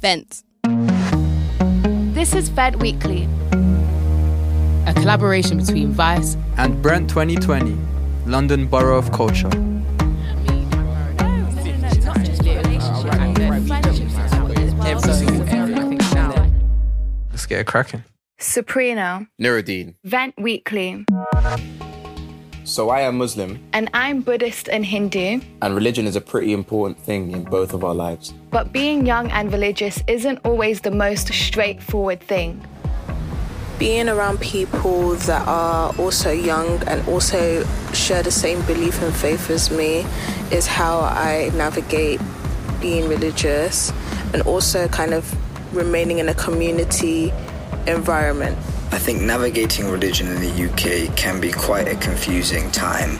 Vent. 0.00 0.44
This 2.14 2.32
is 2.32 2.48
Vent 2.50 2.76
Weekly. 2.76 3.28
a 4.86 4.94
collaboration 4.94 5.58
between 5.58 5.90
Vice 5.90 6.36
and 6.56 6.80
Brent 6.80 7.10
2020, 7.10 7.76
London 8.24 8.68
Borough 8.68 8.96
of 8.98 9.10
Culture. 9.10 9.50
Let's 17.30 17.46
get 17.46 17.60
it 17.60 17.66
cracking. 17.66 18.04
Sabrina. 18.38 19.26
Nuruddin. 19.40 19.96
Vent 20.04 20.34
Weekly. 20.38 21.06
So 22.68 22.90
I 22.90 23.00
am 23.00 23.16
Muslim, 23.16 23.58
And 23.72 23.88
I'm 23.94 24.20
Buddhist 24.20 24.68
and 24.68 24.84
Hindu. 24.84 25.40
and 25.62 25.74
religion 25.74 26.06
is 26.06 26.16
a 26.16 26.20
pretty 26.20 26.52
important 26.52 26.98
thing 26.98 27.32
in 27.32 27.44
both 27.44 27.72
of 27.72 27.82
our 27.82 27.94
lives. 27.94 28.34
But 28.50 28.72
being 28.74 29.06
young 29.06 29.30
and 29.30 29.50
religious 29.50 30.02
isn't 30.06 30.38
always 30.44 30.82
the 30.82 30.90
most 30.90 31.28
straightforward 31.32 32.20
thing. 32.20 32.60
being 33.78 34.08
around 34.08 34.40
people 34.40 35.14
that 35.30 35.46
are 35.46 35.94
also 36.00 36.32
young 36.32 36.82
and 36.88 36.98
also 37.08 37.64
share 37.94 38.24
the 38.24 38.30
same 38.30 38.60
belief 38.66 39.00
and 39.00 39.14
faith 39.14 39.48
as 39.50 39.70
me 39.70 40.04
is 40.50 40.66
how 40.66 40.98
I 40.98 41.50
navigate 41.54 42.20
being 42.80 43.08
religious 43.08 43.92
and 44.34 44.42
also 44.42 44.88
kind 44.88 45.14
of 45.14 45.22
remaining 45.72 46.18
in 46.18 46.28
a 46.28 46.34
community 46.34 47.32
environment. 47.86 48.58
I 48.90 48.98
think 48.98 49.20
navigating 49.20 49.90
religion 49.90 50.28
in 50.28 50.40
the 50.40 50.64
UK 50.68 51.14
can 51.16 51.40
be 51.40 51.52
quite 51.52 51.88
a 51.88 51.96
confusing 51.96 52.70
time. 52.70 53.16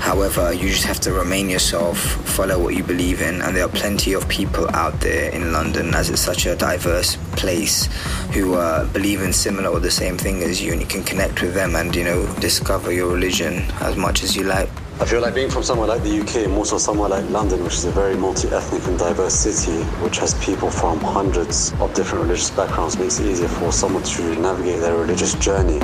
However, 0.00 0.52
you 0.52 0.68
just 0.68 0.84
have 0.84 1.00
to 1.00 1.12
remain 1.12 1.48
yourself, 1.48 1.98
follow 1.98 2.62
what 2.62 2.74
you 2.74 2.82
believe 2.82 3.22
in, 3.22 3.40
and 3.42 3.56
there 3.56 3.64
are 3.64 3.70
plenty 3.70 4.12
of 4.12 4.28
people 4.28 4.68
out 4.74 5.00
there 5.00 5.30
in 5.30 5.52
London, 5.52 5.94
as 5.94 6.10
it's 6.10 6.20
such 6.20 6.46
a 6.46 6.56
diverse 6.56 7.16
place, 7.36 7.86
who 8.32 8.54
uh, 8.54 8.86
believe 8.92 9.22
in 9.22 9.32
similar 9.32 9.68
or 9.68 9.80
the 9.80 9.90
same 9.90 10.16
thing 10.16 10.42
as 10.42 10.62
you, 10.62 10.72
and 10.72 10.80
you 10.80 10.86
can 10.86 11.04
connect 11.04 11.40
with 11.42 11.54
them 11.54 11.74
and, 11.76 11.94
you 11.94 12.04
know, 12.04 12.26
discover 12.40 12.92
your 12.92 13.10
religion 13.12 13.64
as 13.80 13.96
much 13.96 14.22
as 14.22 14.36
you 14.36 14.44
like. 14.44 14.68
I 15.00 15.06
feel 15.06 15.20
like 15.20 15.34
being 15.34 15.50
from 15.50 15.64
somewhere 15.64 15.88
like 15.88 16.04
the 16.04 16.20
UK, 16.20 16.48
more 16.48 16.64
so 16.64 16.78
somewhere 16.78 17.08
like 17.08 17.28
London, 17.28 17.64
which 17.64 17.74
is 17.74 17.84
a 17.84 17.90
very 17.90 18.16
multi-ethnic 18.16 18.86
and 18.86 18.96
diverse 18.96 19.34
city, 19.34 19.82
which 20.04 20.18
has 20.18 20.34
people 20.34 20.70
from 20.70 21.00
hundreds 21.00 21.72
of 21.80 21.92
different 21.94 22.22
religious 22.22 22.50
backgrounds, 22.52 22.96
makes 22.96 23.18
it 23.18 23.26
easier 23.26 23.48
for 23.48 23.72
someone 23.72 24.04
to 24.04 24.36
navigate 24.36 24.78
their 24.80 24.96
religious 24.96 25.34
journey. 25.34 25.80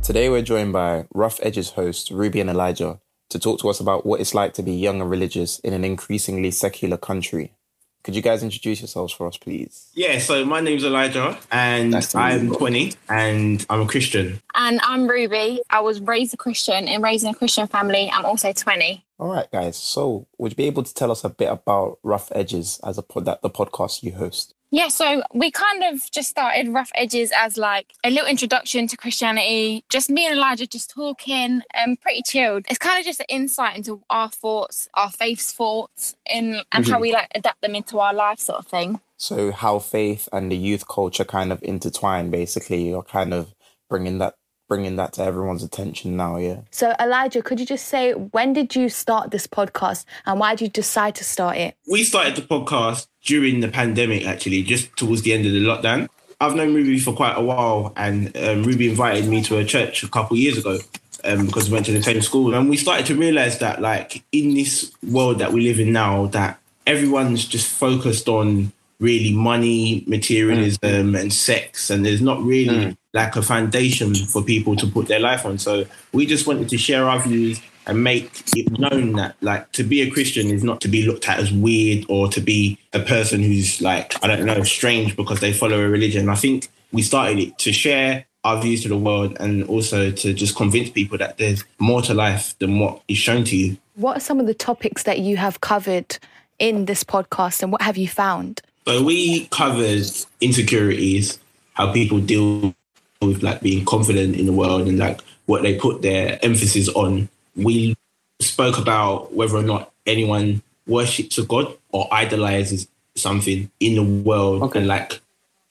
Today 0.00 0.28
we're 0.28 0.42
joined 0.42 0.72
by 0.72 1.06
Rough 1.12 1.40
Edges 1.42 1.70
host 1.70 2.12
Ruby 2.12 2.38
and 2.40 2.48
Elijah 2.48 3.00
to 3.30 3.38
talk 3.40 3.58
to 3.60 3.68
us 3.68 3.80
about 3.80 4.06
what 4.06 4.20
it's 4.20 4.32
like 4.32 4.54
to 4.54 4.62
be 4.62 4.72
young 4.72 5.00
and 5.00 5.10
religious 5.10 5.58
in 5.58 5.72
an 5.72 5.84
increasingly 5.84 6.52
secular 6.52 6.96
country. 6.96 7.56
Could 8.04 8.16
you 8.16 8.22
guys 8.22 8.42
introduce 8.42 8.80
yourselves 8.80 9.12
for 9.12 9.28
us, 9.28 9.36
please? 9.36 9.88
Yeah, 9.94 10.18
so 10.18 10.44
my 10.44 10.60
name's 10.60 10.82
Elijah 10.82 11.38
and 11.52 11.92
Nice 11.92 12.14
I'm 12.16 12.52
20 12.52 12.94
and 13.08 13.64
I'm 13.70 13.82
a 13.82 13.86
Christian. 13.86 14.42
And 14.54 14.80
I'm 14.82 15.06
Ruby. 15.06 15.60
I 15.70 15.80
was 15.80 16.00
raised 16.00 16.34
a 16.34 16.36
Christian 16.36 16.88
and 16.88 17.02
raised 17.02 17.22
in 17.24 17.30
a 17.30 17.34
Christian 17.34 17.68
family. 17.68 18.10
I'm 18.12 18.24
also 18.24 18.52
20. 18.52 19.04
All 19.22 19.28
right, 19.30 19.48
guys. 19.52 19.76
So, 19.76 20.26
would 20.38 20.50
you 20.50 20.56
be 20.56 20.64
able 20.64 20.82
to 20.82 20.92
tell 20.92 21.12
us 21.12 21.22
a 21.22 21.28
bit 21.28 21.48
about 21.48 22.00
Rough 22.02 22.32
Edges 22.34 22.80
as 22.82 22.98
a 22.98 23.02
pod, 23.02 23.24
that 23.26 23.40
the 23.40 23.50
podcast 23.50 24.02
you 24.02 24.14
host? 24.14 24.52
Yeah, 24.72 24.88
so 24.88 25.22
we 25.32 25.52
kind 25.52 25.84
of 25.84 26.10
just 26.10 26.28
started 26.28 26.66
Rough 26.70 26.90
Edges 26.96 27.30
as 27.36 27.56
like 27.56 27.92
a 28.02 28.10
little 28.10 28.26
introduction 28.26 28.88
to 28.88 28.96
Christianity. 28.96 29.84
Just 29.90 30.10
me 30.10 30.26
and 30.26 30.36
Elijah 30.36 30.66
just 30.66 30.90
talking 30.90 31.62
and 31.72 32.00
pretty 32.00 32.22
chilled. 32.26 32.64
It's 32.68 32.80
kind 32.80 32.98
of 32.98 33.04
just 33.06 33.20
an 33.20 33.26
insight 33.28 33.76
into 33.76 34.02
our 34.10 34.28
thoughts, 34.28 34.88
our 34.94 35.10
faith's 35.12 35.52
thoughts, 35.52 36.16
and, 36.28 36.64
and 36.72 36.84
how 36.88 36.98
Mhm. 36.98 37.02
we 37.02 37.12
like 37.12 37.28
adapt 37.36 37.62
them 37.62 37.76
into 37.76 38.00
our 38.00 38.12
life 38.12 38.40
sort 38.40 38.58
of 38.58 38.66
thing. 38.66 39.00
So, 39.18 39.52
how 39.52 39.78
faith 39.78 40.28
and 40.32 40.50
the 40.50 40.56
youth 40.56 40.88
culture 40.88 41.24
kind 41.24 41.52
of 41.52 41.62
intertwine. 41.62 42.32
Basically, 42.32 42.88
you're 42.88 43.04
kind 43.04 43.32
of 43.32 43.54
bringing 43.88 44.18
that 44.18 44.34
bringing 44.72 44.96
that 44.96 45.12
to 45.12 45.22
everyone's 45.22 45.62
attention 45.62 46.16
now. 46.16 46.38
Yeah. 46.38 46.62
So, 46.70 46.94
Elijah, 46.98 47.42
could 47.42 47.60
you 47.60 47.66
just 47.66 47.88
say 47.88 48.12
when 48.12 48.54
did 48.54 48.74
you 48.74 48.88
start 48.88 49.30
this 49.30 49.46
podcast 49.46 50.06
and 50.24 50.40
why 50.40 50.54
did 50.54 50.62
you 50.62 50.70
decide 50.70 51.14
to 51.16 51.24
start 51.24 51.58
it? 51.58 51.76
We 51.86 52.04
started 52.04 52.36
the 52.36 52.40
podcast 52.40 53.06
during 53.22 53.60
the 53.60 53.68
pandemic, 53.68 54.24
actually, 54.24 54.62
just 54.62 54.96
towards 54.96 55.20
the 55.20 55.34
end 55.34 55.44
of 55.44 55.52
the 55.52 55.62
lockdown. 55.62 56.08
I've 56.40 56.54
known 56.54 56.72
Ruby 56.72 56.98
for 56.98 57.12
quite 57.12 57.34
a 57.36 57.42
while, 57.42 57.92
and 57.96 58.34
um, 58.34 58.64
Ruby 58.64 58.88
invited 58.88 59.28
me 59.28 59.42
to 59.42 59.58
a 59.58 59.64
church 59.64 60.02
a 60.04 60.08
couple 60.08 60.38
years 60.38 60.56
ago 60.56 60.78
um, 61.22 61.44
because 61.44 61.68
we 61.68 61.74
went 61.74 61.84
to 61.86 61.92
the 61.92 62.02
same 62.02 62.22
school. 62.22 62.54
And 62.54 62.70
we 62.70 62.78
started 62.78 63.04
to 63.06 63.14
realize 63.14 63.58
that, 63.58 63.82
like, 63.82 64.22
in 64.32 64.54
this 64.54 64.90
world 65.06 65.38
that 65.40 65.52
we 65.52 65.60
live 65.60 65.80
in 65.80 65.92
now, 65.92 66.28
that 66.28 66.58
everyone's 66.86 67.44
just 67.44 67.68
focused 67.68 68.26
on 68.26 68.72
really 69.00 69.34
money, 69.34 70.02
materialism, 70.06 71.14
and 71.14 71.30
sex, 71.30 71.90
and 71.90 72.06
there's 72.06 72.22
not 72.22 72.42
really 72.42 72.96
like 73.12 73.36
a 73.36 73.42
foundation 73.42 74.14
for 74.14 74.42
people 74.42 74.74
to 74.76 74.86
put 74.86 75.08
their 75.08 75.20
life 75.20 75.44
on. 75.44 75.58
So 75.58 75.84
we 76.12 76.26
just 76.26 76.46
wanted 76.46 76.68
to 76.70 76.78
share 76.78 77.04
our 77.08 77.20
views 77.20 77.60
and 77.86 78.02
make 78.02 78.42
it 78.56 78.78
known 78.78 79.14
that 79.14 79.34
like 79.40 79.70
to 79.72 79.82
be 79.82 80.02
a 80.02 80.10
Christian 80.10 80.48
is 80.48 80.62
not 80.62 80.80
to 80.82 80.88
be 80.88 81.04
looked 81.04 81.28
at 81.28 81.38
as 81.38 81.52
weird 81.52 82.06
or 82.08 82.28
to 82.28 82.40
be 82.40 82.78
a 82.92 83.00
person 83.00 83.42
who's 83.42 83.80
like 83.80 84.14
I 84.24 84.28
don't 84.28 84.46
know 84.46 84.62
strange 84.62 85.16
because 85.16 85.40
they 85.40 85.52
follow 85.52 85.80
a 85.80 85.88
religion. 85.88 86.28
I 86.28 86.36
think 86.36 86.68
we 86.92 87.02
started 87.02 87.38
it 87.38 87.58
to 87.58 87.72
share 87.72 88.24
our 88.44 88.60
views 88.60 88.82
to 88.82 88.88
the 88.88 88.96
world 88.96 89.36
and 89.40 89.64
also 89.64 90.10
to 90.10 90.32
just 90.32 90.56
convince 90.56 90.90
people 90.90 91.18
that 91.18 91.38
there's 91.38 91.64
more 91.78 92.02
to 92.02 92.14
life 92.14 92.56
than 92.58 92.78
what 92.78 93.02
is 93.08 93.18
shown 93.18 93.44
to 93.44 93.56
you. 93.56 93.76
What 93.94 94.16
are 94.16 94.20
some 94.20 94.40
of 94.40 94.46
the 94.46 94.54
topics 94.54 95.04
that 95.04 95.20
you 95.20 95.36
have 95.36 95.60
covered 95.60 96.18
in 96.58 96.86
this 96.86 97.04
podcast 97.04 97.62
and 97.62 97.70
what 97.70 97.82
have 97.82 97.96
you 97.96 98.08
found? 98.08 98.60
So 98.86 99.02
we 99.02 99.46
covered 99.46 100.06
insecurities, 100.40 101.38
how 101.74 101.92
people 101.92 102.18
deal 102.18 102.74
with 103.22 103.42
like 103.42 103.60
being 103.60 103.84
confident 103.84 104.36
in 104.36 104.46
the 104.46 104.52
world 104.52 104.88
and 104.88 104.98
like 104.98 105.20
what 105.46 105.62
they 105.62 105.78
put 105.78 106.02
their 106.02 106.38
emphasis 106.44 106.88
on. 106.88 107.28
We 107.56 107.96
spoke 108.40 108.78
about 108.78 109.32
whether 109.32 109.56
or 109.56 109.62
not 109.62 109.92
anyone 110.06 110.62
worships 110.86 111.38
a 111.38 111.44
god 111.44 111.76
or 111.92 112.08
idolizes 112.12 112.88
something 113.14 113.70
in 113.78 113.94
the 113.94 114.22
world 114.22 114.74
and 114.74 114.86
like 114.86 115.20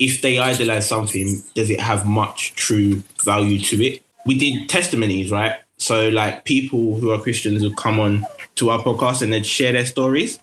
if 0.01 0.21
they 0.21 0.39
idolize 0.39 0.87
something, 0.87 1.43
does 1.53 1.69
it 1.69 1.79
have 1.79 2.07
much 2.07 2.55
true 2.55 3.03
value 3.23 3.59
to 3.59 3.83
it? 3.85 4.03
We 4.25 4.35
did 4.35 4.67
testimonies, 4.67 5.29
right? 5.29 5.57
So 5.77 6.09
like 6.09 6.43
people 6.43 6.99
who 6.99 7.11
are 7.11 7.19
Christians 7.19 7.61
would 7.61 7.77
come 7.77 7.99
on 7.99 8.25
to 8.55 8.71
our 8.71 8.79
podcast 8.79 9.21
and 9.21 9.31
they'd 9.31 9.45
share 9.45 9.73
their 9.73 9.85
stories 9.85 10.39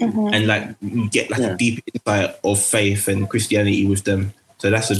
mm-hmm. 0.00 0.34
and 0.34 0.46
like 0.48 1.10
get 1.10 1.30
like 1.30 1.40
a 1.40 1.56
deep 1.56 1.84
insight 1.94 2.34
of 2.42 2.60
faith 2.60 3.06
and 3.06 3.30
Christianity 3.30 3.86
with 3.86 4.02
them. 4.02 4.34
So 4.62 4.70
that's 4.70 4.92
a, 4.92 4.96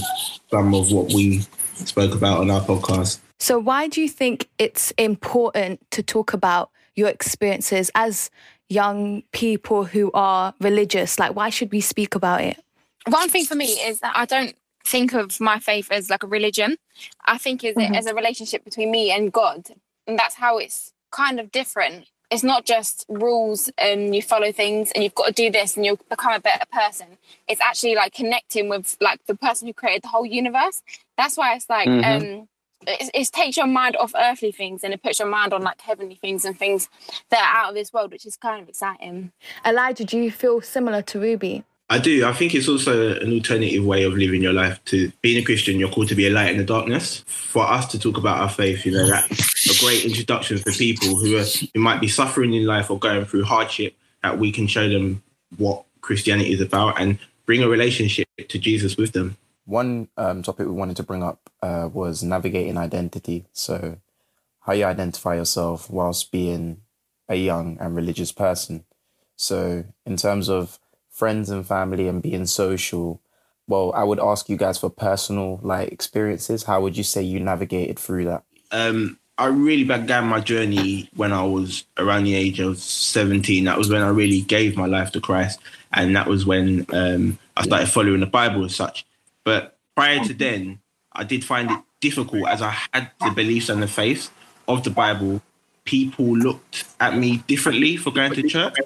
some 0.51 0.75
of 0.75 0.91
what 0.91 1.13
we 1.13 1.43
spoke 1.77 2.17
about 2.17 2.41
on 2.41 2.51
our 2.51 2.61
podcast. 2.63 3.21
So, 3.39 3.61
why 3.61 3.87
do 3.87 4.01
you 4.01 4.09
think 4.09 4.49
it's 4.59 4.91
important 4.99 5.79
to 5.93 6.03
talk 6.03 6.33
about 6.33 6.73
your 6.97 7.09
experiences 7.09 7.89
as 7.95 8.29
young 8.69 9.23
people 9.31 9.85
who 9.85 10.11
are 10.15 10.53
religious? 10.61 11.17
Like, 11.21 11.37
why 11.37 11.49
should 11.49 11.71
we 11.71 11.81
speak 11.81 12.17
about 12.17 12.41
it? 12.41 12.59
One 13.07 13.29
thing 13.29 13.45
for 13.45 13.55
me 13.55 13.67
is 13.67 14.01
that 14.01 14.17
I 14.17 14.25
don't 14.25 14.57
think 14.85 15.13
of 15.15 15.41
my 15.41 15.61
faith 15.61 15.93
as 15.93 16.11
like 16.11 16.25
a 16.25 16.27
religion. 16.27 16.77
I 17.25 17.39
think 17.39 17.63
is 17.63 17.77
Mhm. 17.77 17.91
it 17.91 17.97
as 17.97 18.07
a 18.07 18.15
relationship 18.17 18.65
between 18.65 18.91
me 18.91 19.13
and 19.13 19.33
God, 19.33 19.69
and 20.09 20.19
that's 20.19 20.35
how 20.35 20.59
it's 20.59 20.93
kind 21.13 21.39
of 21.39 21.53
different. 21.53 22.09
It's 22.33 22.43
not 22.43 22.65
just 22.65 23.05
rules 23.09 23.71
and 23.79 24.15
you 24.17 24.23
follow 24.23 24.53
things 24.53 24.91
and 24.95 25.05
you've 25.05 25.15
got 25.15 25.27
to 25.29 25.33
do 25.35 25.51
this 25.51 25.77
and 25.77 25.85
you'll 25.85 26.01
become 26.09 26.33
a 26.33 26.41
better 26.41 26.65
person. 26.73 27.09
It's 27.47 27.61
actually 27.61 27.95
like 27.95 28.15
connecting 28.15 28.71
with 28.71 28.97
like 29.01 29.21
the 29.27 29.37
person 29.37 29.69
who 29.69 29.75
created 29.75 30.03
the 30.03 30.09
whole 30.09 30.27
universe. 30.27 30.83
That's 31.19 31.37
why 31.37 31.55
it's 31.57 31.69
like 31.69 31.89
Mhm. 31.89 32.05
um 32.17 32.49
it, 32.87 33.11
it 33.15 33.33
takes 33.33 33.57
your 33.57 33.69
mind 33.69 33.97
off 33.97 34.13
earthly 34.17 34.51
things 34.51 34.83
and 34.83 34.93
it 34.95 35.03
puts 35.03 35.19
your 35.21 35.29
mind 35.29 35.53
on 35.53 35.63
like 35.63 35.81
heavenly 35.83 36.17
things 36.17 36.45
and 36.45 36.59
things 36.59 36.89
that 37.31 37.41
are 37.41 37.65
out 37.65 37.69
of 37.71 37.75
this 37.77 37.93
world, 37.93 38.11
which 38.11 38.27
is 38.27 38.37
kind 38.37 38.63
of 38.63 38.69
exciting. 38.69 39.31
Elijah, 39.65 40.05
do 40.05 40.19
you 40.19 40.33
feel 40.33 40.61
similar 40.61 41.03
to 41.03 41.21
Ruby? 41.21 41.65
I 41.93 41.99
do. 41.99 42.25
I 42.25 42.33
think 42.33 42.55
it's 42.55 42.69
also 42.69 43.17
an 43.21 43.31
alternative 43.35 43.85
way 43.85 44.05
of 44.05 44.15
living 44.15 44.41
your 44.41 44.55
life. 44.55 44.83
To 44.87 45.13
being 45.21 45.37
a 45.37 45.45
Christian, 45.45 45.79
you're 45.79 45.91
called 45.91 46.09
to 46.09 46.15
be 46.15 46.27
a 46.27 46.31
light 46.31 46.51
in 46.51 46.57
the 46.57 46.65
darkness. 46.65 47.23
For 47.27 47.71
us 47.71 47.87
to 47.89 47.99
talk 47.99 48.17
about 48.17 48.41
our 48.41 48.49
faith, 48.49 48.87
you 48.87 48.93
know, 48.93 49.07
that's 49.07 49.79
a 49.79 49.85
great 49.85 50.03
introduction 50.03 50.57
for 50.57 50.73
people 50.73 51.17
who 51.17 51.37
are 51.37 51.45
who 51.75 51.81
might 51.81 52.01
be 52.01 52.09
suffering 52.09 52.55
in 52.55 52.65
life 52.65 52.91
or 52.91 52.99
going 52.99 53.27
through 53.27 53.45
hardship. 53.45 53.95
That 54.23 54.39
we 54.39 54.51
can 54.51 54.67
show 54.69 54.89
them 54.89 55.23
what 55.59 55.85
Christianity 56.01 56.55
is 56.55 56.63
about 56.63 56.99
and 56.99 57.19
bring 57.45 57.63
a 57.63 57.69
relationship 57.69 58.27
to 58.49 58.59
Jesus 58.59 58.97
with 58.97 59.13
them. 59.13 59.37
One 59.67 60.09
um, 60.17 60.43
topic 60.43 60.67
we 60.67 60.73
wanted 60.73 60.97
to 60.97 61.03
bring 61.03 61.23
up 61.23 61.51
uh, 61.61 61.91
was 61.93 62.23
navigating 62.23 62.79
identity. 62.79 63.45
So, 63.53 63.99
how 64.61 64.73
you 64.73 64.87
identify 64.87 65.35
yourself 65.35 65.91
whilst 65.91 66.33
being 66.33 66.81
a 67.29 67.35
young 67.37 67.77
and 67.81 67.95
religious 67.95 68.33
person. 68.33 68.85
So, 69.37 69.85
in 70.07 70.17
terms 70.17 70.49
of 70.49 70.79
friends 71.13 71.51
and 71.51 71.65
family 71.65 72.09
and 72.09 72.23
being 72.23 72.47
social, 72.47 73.21
well, 73.69 73.93
I 73.95 74.03
would 74.03 74.19
ask 74.19 74.49
you 74.49 74.57
guys 74.57 74.79
for 74.79 74.91
personal 74.91 75.61
like 75.63 75.93
experiences. 75.93 76.65
How 76.65 76.81
would 76.81 76.97
you 76.97 77.05
say 77.05 77.23
you 77.23 77.39
navigated 77.39 77.99
through 77.99 78.25
that? 78.25 78.43
Um, 78.73 79.19
I 79.39 79.47
really 79.47 79.85
began 79.85 80.25
my 80.25 80.41
journey 80.41 81.09
when 81.15 81.33
I 81.33 81.45
was 81.45 81.85
around 81.99 82.25
the 82.25 82.35
age 82.35 82.61
of 82.61 82.79
17. 82.79 83.65
That 83.65 83.79
was 83.79 83.89
when 83.89 84.03
I 84.03 84.09
really 84.09 84.43
gave 84.43 84.77
my 84.77 84.87
life 84.87 85.13
to 85.13 85.21
Christ. 85.21 85.61
And 85.93 86.17
that 86.17 86.27
was 86.27 86.47
when 86.47 86.87
um, 86.93 87.39
I 87.57 87.65
started 87.65 87.89
following 87.89 88.21
the 88.21 88.27
Bible 88.27 88.65
as 88.65 88.75
such. 88.75 89.07
But 89.45 89.79
prior 89.95 90.21
to 90.25 90.35
then, 90.35 90.81
I 91.13 91.25
did 91.25 91.45
find 91.45 91.71
it 91.71 91.81
difficult 92.01 92.49
as 92.49 92.63
I 92.63 92.77
had 92.93 93.11
the 93.21 93.31
beliefs 93.31 93.69
and 93.69 93.83
the 93.83 93.89
faith 93.89 94.31
of 94.69 94.85
the 94.85 94.91
Bible. 94.91 95.43
People 95.85 96.37
looked 96.37 96.85
at 97.01 97.17
me 97.17 97.39
differently 97.47 97.97
for 97.97 98.11
going 98.13 98.33
to 98.35 98.43
church, 98.43 98.77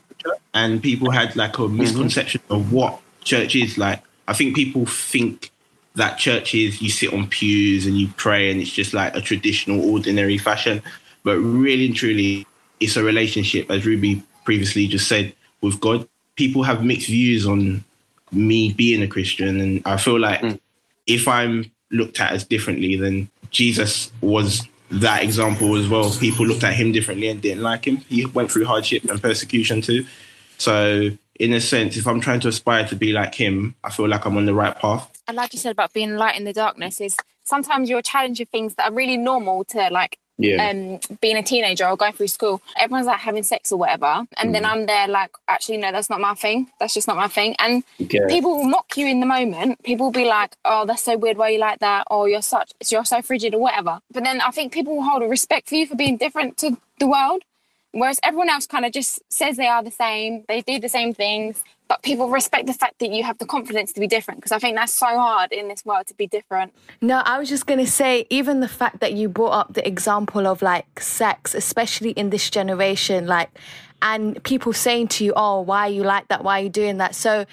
and 0.56 0.82
people 0.82 1.10
had 1.10 1.36
like 1.36 1.58
a 1.58 1.62
mm-hmm. 1.62 1.76
misconception 1.76 2.40
of 2.48 2.72
what 2.72 3.00
church 3.22 3.54
is. 3.54 3.76
Like, 3.76 4.02
I 4.26 4.32
think 4.32 4.56
people 4.56 4.86
think 4.86 5.50
that 5.96 6.16
church 6.16 6.54
is 6.54 6.80
you 6.80 6.90
sit 6.90 7.12
on 7.12 7.28
pews 7.28 7.84
and 7.86 7.96
you 7.96 8.08
pray, 8.16 8.50
and 8.50 8.60
it's 8.60 8.72
just 8.72 8.94
like 8.94 9.14
a 9.14 9.20
traditional, 9.20 9.92
ordinary 9.92 10.38
fashion. 10.38 10.82
But 11.24 11.36
really 11.36 11.86
and 11.86 11.94
truly, 11.94 12.46
it's 12.80 12.96
a 12.96 13.04
relationship, 13.04 13.70
as 13.70 13.84
Ruby 13.84 14.22
previously 14.44 14.86
just 14.88 15.06
said, 15.08 15.34
with 15.60 15.78
God. 15.78 16.08
People 16.36 16.62
have 16.62 16.84
mixed 16.84 17.08
views 17.08 17.46
on 17.46 17.84
me 18.32 18.72
being 18.72 19.02
a 19.02 19.08
Christian, 19.08 19.60
and 19.60 19.82
I 19.84 19.98
feel 19.98 20.18
like 20.18 20.40
mm. 20.40 20.58
if 21.06 21.28
I'm 21.28 21.70
looked 21.90 22.18
at 22.20 22.32
as 22.32 22.44
differently, 22.44 22.96
then 22.96 23.28
Jesus 23.50 24.10
was 24.22 24.66
that 24.90 25.22
example 25.22 25.76
as 25.76 25.88
well. 25.88 26.10
People 26.18 26.46
looked 26.46 26.64
at 26.64 26.74
him 26.74 26.92
differently 26.92 27.28
and 27.28 27.42
didn't 27.42 27.62
like 27.62 27.86
him. 27.86 27.98
He 28.08 28.24
went 28.24 28.50
through 28.50 28.64
hardship 28.64 29.04
and 29.04 29.20
persecution 29.20 29.82
too. 29.82 30.06
So, 30.58 31.10
in 31.38 31.52
a 31.52 31.60
sense, 31.60 31.96
if 31.96 32.06
I'm 32.06 32.20
trying 32.20 32.40
to 32.40 32.48
aspire 32.48 32.86
to 32.88 32.96
be 32.96 33.12
like 33.12 33.34
him, 33.34 33.74
I 33.84 33.90
feel 33.90 34.08
like 34.08 34.24
I'm 34.24 34.36
on 34.36 34.46
the 34.46 34.54
right 34.54 34.76
path. 34.76 35.10
And 35.28 35.36
like 35.36 35.52
you 35.52 35.58
said 35.58 35.72
about 35.72 35.92
being 35.92 36.16
light 36.16 36.36
in 36.36 36.44
the 36.44 36.52
darkness, 36.52 37.00
is 37.00 37.16
sometimes 37.44 37.88
you're 37.90 38.02
challenged 38.02 38.40
with 38.40 38.48
things 38.48 38.74
that 38.76 38.90
are 38.90 38.94
really 38.94 39.16
normal 39.16 39.64
to 39.64 39.88
like 39.90 40.18
Yeah. 40.38 40.68
um 40.70 41.00
being 41.20 41.36
a 41.36 41.42
teenager 41.42 41.86
or 41.88 41.96
going 41.96 42.12
through 42.12 42.28
school. 42.28 42.60
Everyone's 42.76 43.06
like 43.06 43.18
having 43.20 43.42
sex 43.42 43.72
or 43.72 43.78
whatever. 43.78 44.24
And 44.36 44.54
then 44.54 44.64
I'm 44.64 44.86
there 44.86 45.08
like, 45.08 45.30
actually 45.48 45.78
no, 45.78 45.90
that's 45.92 46.08
not 46.10 46.20
my 46.20 46.34
thing. 46.34 46.68
That's 46.78 46.94
just 46.94 47.08
not 47.08 47.16
my 47.16 47.28
thing. 47.28 47.54
And 47.58 47.82
people 48.28 48.56
will 48.58 48.64
mock 48.68 48.96
you 48.96 49.06
in 49.06 49.20
the 49.20 49.26
moment. 49.26 49.82
People 49.82 50.06
will 50.06 50.12
be 50.12 50.26
like, 50.26 50.56
Oh, 50.64 50.84
that's 50.86 51.02
so 51.02 51.16
weird, 51.16 51.36
why 51.38 51.48
you 51.50 51.58
like 51.58 51.80
that? 51.80 52.04
Or 52.10 52.28
you're 52.28 52.42
such 52.42 52.72
you're 52.90 53.04
so 53.04 53.20
frigid 53.22 53.54
or 53.54 53.60
whatever. 53.60 54.00
But 54.12 54.24
then 54.24 54.40
I 54.40 54.50
think 54.50 54.72
people 54.72 54.96
will 54.96 55.04
hold 55.10 55.22
a 55.22 55.26
respect 55.26 55.68
for 55.68 55.74
you 55.74 55.86
for 55.86 55.96
being 55.96 56.16
different 56.18 56.56
to 56.58 56.76
the 57.00 57.06
world. 57.08 57.42
Whereas 57.96 58.20
everyone 58.22 58.50
else 58.50 58.66
kind 58.66 58.84
of 58.84 58.92
just 58.92 59.20
says 59.32 59.56
they 59.56 59.68
are 59.68 59.82
the 59.82 59.90
same, 59.90 60.44
they 60.48 60.60
do 60.60 60.78
the 60.78 60.88
same 60.88 61.14
things, 61.14 61.64
but 61.88 62.02
people 62.02 62.28
respect 62.28 62.66
the 62.66 62.74
fact 62.74 62.98
that 62.98 63.10
you 63.10 63.24
have 63.24 63.38
the 63.38 63.46
confidence 63.46 63.92
to 63.94 64.00
be 64.00 64.06
different. 64.06 64.40
Because 64.40 64.52
I 64.52 64.58
think 64.58 64.76
that's 64.76 64.92
so 64.92 65.06
hard 65.06 65.50
in 65.50 65.68
this 65.68 65.82
world 65.82 66.06
to 66.08 66.14
be 66.14 66.26
different. 66.26 66.74
No, 67.00 67.22
I 67.24 67.38
was 67.38 67.48
just 67.48 67.66
going 67.66 67.78
to 67.80 67.90
say, 67.90 68.26
even 68.28 68.60
the 68.60 68.68
fact 68.68 69.00
that 69.00 69.14
you 69.14 69.30
brought 69.30 69.52
up 69.52 69.72
the 69.72 69.86
example 69.88 70.46
of 70.46 70.60
like 70.60 71.00
sex, 71.00 71.54
especially 71.54 72.10
in 72.10 72.28
this 72.28 72.50
generation, 72.50 73.26
like, 73.26 73.48
and 74.02 74.42
people 74.44 74.74
saying 74.74 75.08
to 75.08 75.24
you, 75.24 75.32
oh, 75.34 75.62
why 75.62 75.86
are 75.86 75.90
you 75.90 76.02
like 76.02 76.28
that? 76.28 76.44
Why 76.44 76.60
are 76.60 76.64
you 76.64 76.68
doing 76.68 76.98
that? 76.98 77.14
So, 77.14 77.46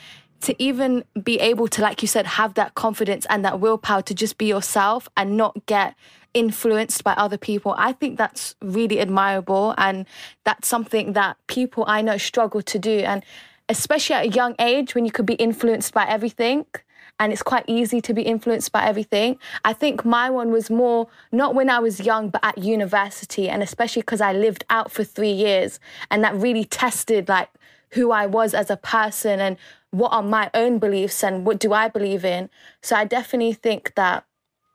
to 0.43 0.63
even 0.63 1.03
be 1.21 1.39
able 1.39 1.67
to, 1.69 1.81
like 1.81 2.01
you 2.01 2.07
said, 2.07 2.25
have 2.25 2.53
that 2.55 2.75
confidence 2.75 3.25
and 3.29 3.43
that 3.43 3.59
willpower 3.59 4.01
to 4.03 4.13
just 4.13 4.37
be 4.37 4.45
yourself 4.45 5.09
and 5.17 5.35
not 5.37 5.65
get 5.65 5.95
influenced 6.33 7.03
by 7.03 7.13
other 7.13 7.37
people, 7.37 7.75
I 7.77 7.93
think 7.93 8.17
that's 8.17 8.55
really 8.61 8.99
admirable. 8.99 9.73
And 9.77 10.05
that's 10.43 10.67
something 10.67 11.13
that 11.13 11.37
people 11.47 11.85
I 11.87 12.01
know 12.01 12.17
struggle 12.17 12.61
to 12.61 12.79
do. 12.79 12.99
And 12.99 13.23
especially 13.69 14.15
at 14.15 14.25
a 14.25 14.29
young 14.29 14.55
age 14.59 14.95
when 14.95 15.05
you 15.05 15.11
could 15.11 15.25
be 15.25 15.35
influenced 15.35 15.93
by 15.93 16.05
everything 16.05 16.65
and 17.19 17.31
it's 17.31 17.43
quite 17.43 17.63
easy 17.67 18.01
to 18.01 18.13
be 18.13 18.23
influenced 18.23 18.71
by 18.71 18.85
everything. 18.85 19.37
I 19.63 19.73
think 19.73 20.03
my 20.03 20.29
one 20.29 20.51
was 20.51 20.69
more 20.69 21.07
not 21.31 21.55
when 21.55 21.69
I 21.69 21.79
was 21.79 21.99
young, 21.99 22.29
but 22.29 22.43
at 22.43 22.57
university, 22.57 23.49
and 23.49 23.61
especially 23.61 24.01
because 24.01 24.19
I 24.19 24.33
lived 24.33 24.65
out 24.69 24.91
for 24.91 25.03
three 25.03 25.31
years, 25.31 25.79
and 26.09 26.23
that 26.23 26.35
really 26.35 26.65
tested 26.65 27.29
like 27.29 27.49
who 27.91 28.11
I 28.11 28.25
was 28.25 28.53
as 28.53 28.71
a 28.71 28.77
person 28.77 29.39
and 29.39 29.57
what 29.93 30.11
are 30.11 30.23
my 30.23 30.49
own 30.55 30.79
beliefs 30.79 31.23
and 31.23 31.45
what 31.45 31.59
do 31.59 31.71
I 31.71 31.87
believe 31.87 32.25
in. 32.25 32.49
So 32.81 32.95
I 32.95 33.05
definitely 33.05 33.53
think 33.53 33.93
that 33.93 34.25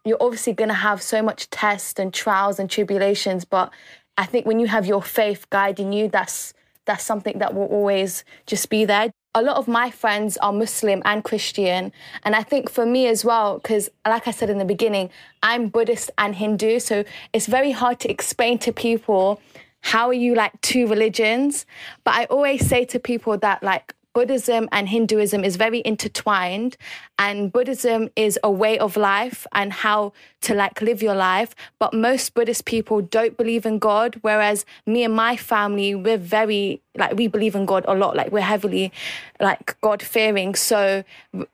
you're 0.05 0.23
obviously 0.23 0.53
going 0.53 0.69
to 0.69 0.75
have 0.75 1.03
so 1.03 1.23
much 1.23 1.51
tests 1.51 1.99
and 1.99 2.15
trials 2.15 2.61
and 2.61 2.71
tribulations, 2.71 3.45
but 3.45 3.73
I 4.17 4.27
think 4.27 4.47
when 4.47 4.61
you 4.61 4.69
have 4.69 4.87
your 4.87 5.03
faith 5.03 5.51
guiding 5.51 5.93
you, 5.93 6.09
that's 6.09 6.55
that's 6.87 7.05
something 7.05 7.39
that 7.39 7.53
will 7.53 7.67
always 7.67 8.25
just 8.47 8.71
be 8.71 8.85
there. 8.85 9.11
A 9.35 9.43
lot 9.43 9.57
of 9.57 9.67
my 9.67 9.91
friends 9.91 10.39
are 10.39 10.53
Muslim 10.53 11.03
and 11.05 11.23
Christian. 11.23 11.93
And 12.23 12.35
I 12.35 12.43
think 12.43 12.71
for 12.71 12.87
me 12.87 13.09
as 13.09 13.25
well, 13.25 13.59
because 13.59 13.91
like 14.07 14.27
I 14.27 14.31
said 14.31 14.49
in 14.49 14.57
the 14.57 14.65
beginning, 14.65 15.11
I'm 15.43 15.69
Buddhist 15.69 16.11
and 16.17 16.35
Hindu. 16.35 16.79
So 16.79 17.05
it's 17.35 17.47
very 17.47 17.73
hard 17.73 18.01
to 18.01 18.11
explain 18.11 18.59
to 18.61 18.73
people 18.73 19.43
how 19.81 20.09
are 20.09 20.15
you 20.15 20.35
like 20.35 20.59
two 20.63 20.87
religions. 20.87 21.67
But 22.05 22.15
I 22.15 22.25
always 22.27 22.67
say 22.67 22.87
to 22.87 22.99
people 22.99 23.37
that 23.37 23.63
like 23.63 23.95
Buddhism 24.19 24.69
and 24.73 24.89
Hinduism 24.89 25.45
is 25.45 25.55
very 25.55 25.81
intertwined, 25.85 26.77
and 27.21 27.53
Buddhism 27.53 28.09
is 28.17 28.37
a 28.43 28.51
way 28.51 28.77
of 28.77 28.97
life 28.97 29.47
and 29.53 29.73
how 29.73 30.13
to 30.43 30.55
like 30.55 30.81
live 30.81 31.03
your 31.03 31.15
life. 31.15 31.55
But 31.79 31.95
most 31.95 32.35
Buddhist 32.35 32.65
people 32.65 33.01
don't 33.01 33.37
believe 33.37 33.67
in 33.67 33.79
God, 33.79 34.17
whereas 34.23 34.65
me 34.87 35.05
and 35.05 35.15
my 35.15 35.37
family, 35.37 35.95
we're 35.95 36.19
very 36.19 36.83
like 36.99 37.15
we 37.17 37.29
believe 37.29 37.55
in 37.55 37.65
God 37.65 37.85
a 37.89 37.95
lot. 37.95 38.17
Like 38.17 38.33
we're 38.33 38.41
heavily 38.41 38.93
like 39.41 39.81
God 39.81 40.03
fearing. 40.03 40.55
So 40.55 41.05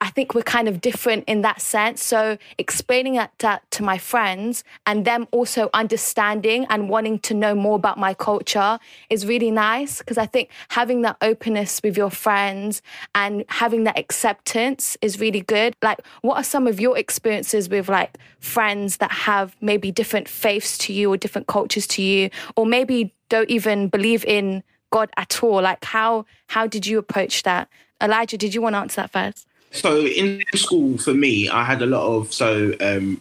I 0.01 0.09
think 0.11 0.35
we're 0.35 0.43
kind 0.43 0.69
of 0.69 0.81
different 0.81 1.25
in 1.27 1.43
that 1.43 1.61
sense. 1.61 2.03
So 2.03 2.39
explaining 2.59 3.15
that, 3.15 3.63
to 3.71 3.83
my 3.83 3.99
friends 3.99 4.65
and 4.87 5.05
them 5.05 5.29
also 5.31 5.69
understanding 5.75 6.67
and 6.71 6.88
wanting 6.88 7.19
to 7.19 7.35
know 7.35 7.55
more 7.55 7.76
about 7.76 7.99
my 7.99 8.14
culture 8.14 8.79
is 9.11 9.26
really 9.26 9.50
nice 9.50 9.99
because 9.99 10.17
I 10.17 10.26
think 10.26 10.49
having 10.69 11.03
that 11.03 11.17
openness 11.21 11.81
with 11.85 11.97
your 11.97 12.11
friends 12.11 12.81
and 13.14 13.45
having 13.49 13.85
that 13.85 13.99
acceptance 13.99 14.97
is 15.03 15.21
really 15.21 15.43
good. 15.43 15.76
Like, 15.83 16.00
what 16.23 16.37
are 16.37 16.45
some 16.45 16.67
of 16.67 16.81
your 16.81 16.97
experiences 16.97 17.69
with 17.69 17.88
like 17.88 18.17
friends 18.38 18.74
that 18.99 19.11
have 19.11 19.57
maybe 19.61 19.90
different 19.90 20.28
faiths 20.28 20.78
to 20.78 20.93
you 20.93 21.12
or 21.12 21.16
different 21.16 21.47
cultures 21.47 21.87
to 21.88 22.02
you, 22.02 22.31
or 22.57 22.66
maybe 22.66 23.12
don't 23.28 23.50
even 23.50 23.88
believe 23.88 24.25
in 24.25 24.62
God 24.90 25.11
at 25.16 25.43
all? 25.43 25.62
Like, 25.62 25.85
how 25.85 26.26
how 26.49 26.66
did 26.66 26.87
you 26.87 26.99
approach 26.99 27.43
that? 27.43 27.69
Elijah, 28.00 28.37
did 28.37 28.54
you 28.54 28.62
want 28.62 28.75
to 28.75 28.78
answer 28.78 29.02
that 29.02 29.11
first? 29.11 29.47
So 29.71 30.07
in 30.07 30.43
school, 30.54 30.99
for 30.99 31.14
me, 31.14 31.49
I 31.49 31.64
had 31.64 31.83
a 31.83 31.87
lot 31.87 32.07
of 32.07 32.33
so. 32.33 32.75
Um, 32.81 33.21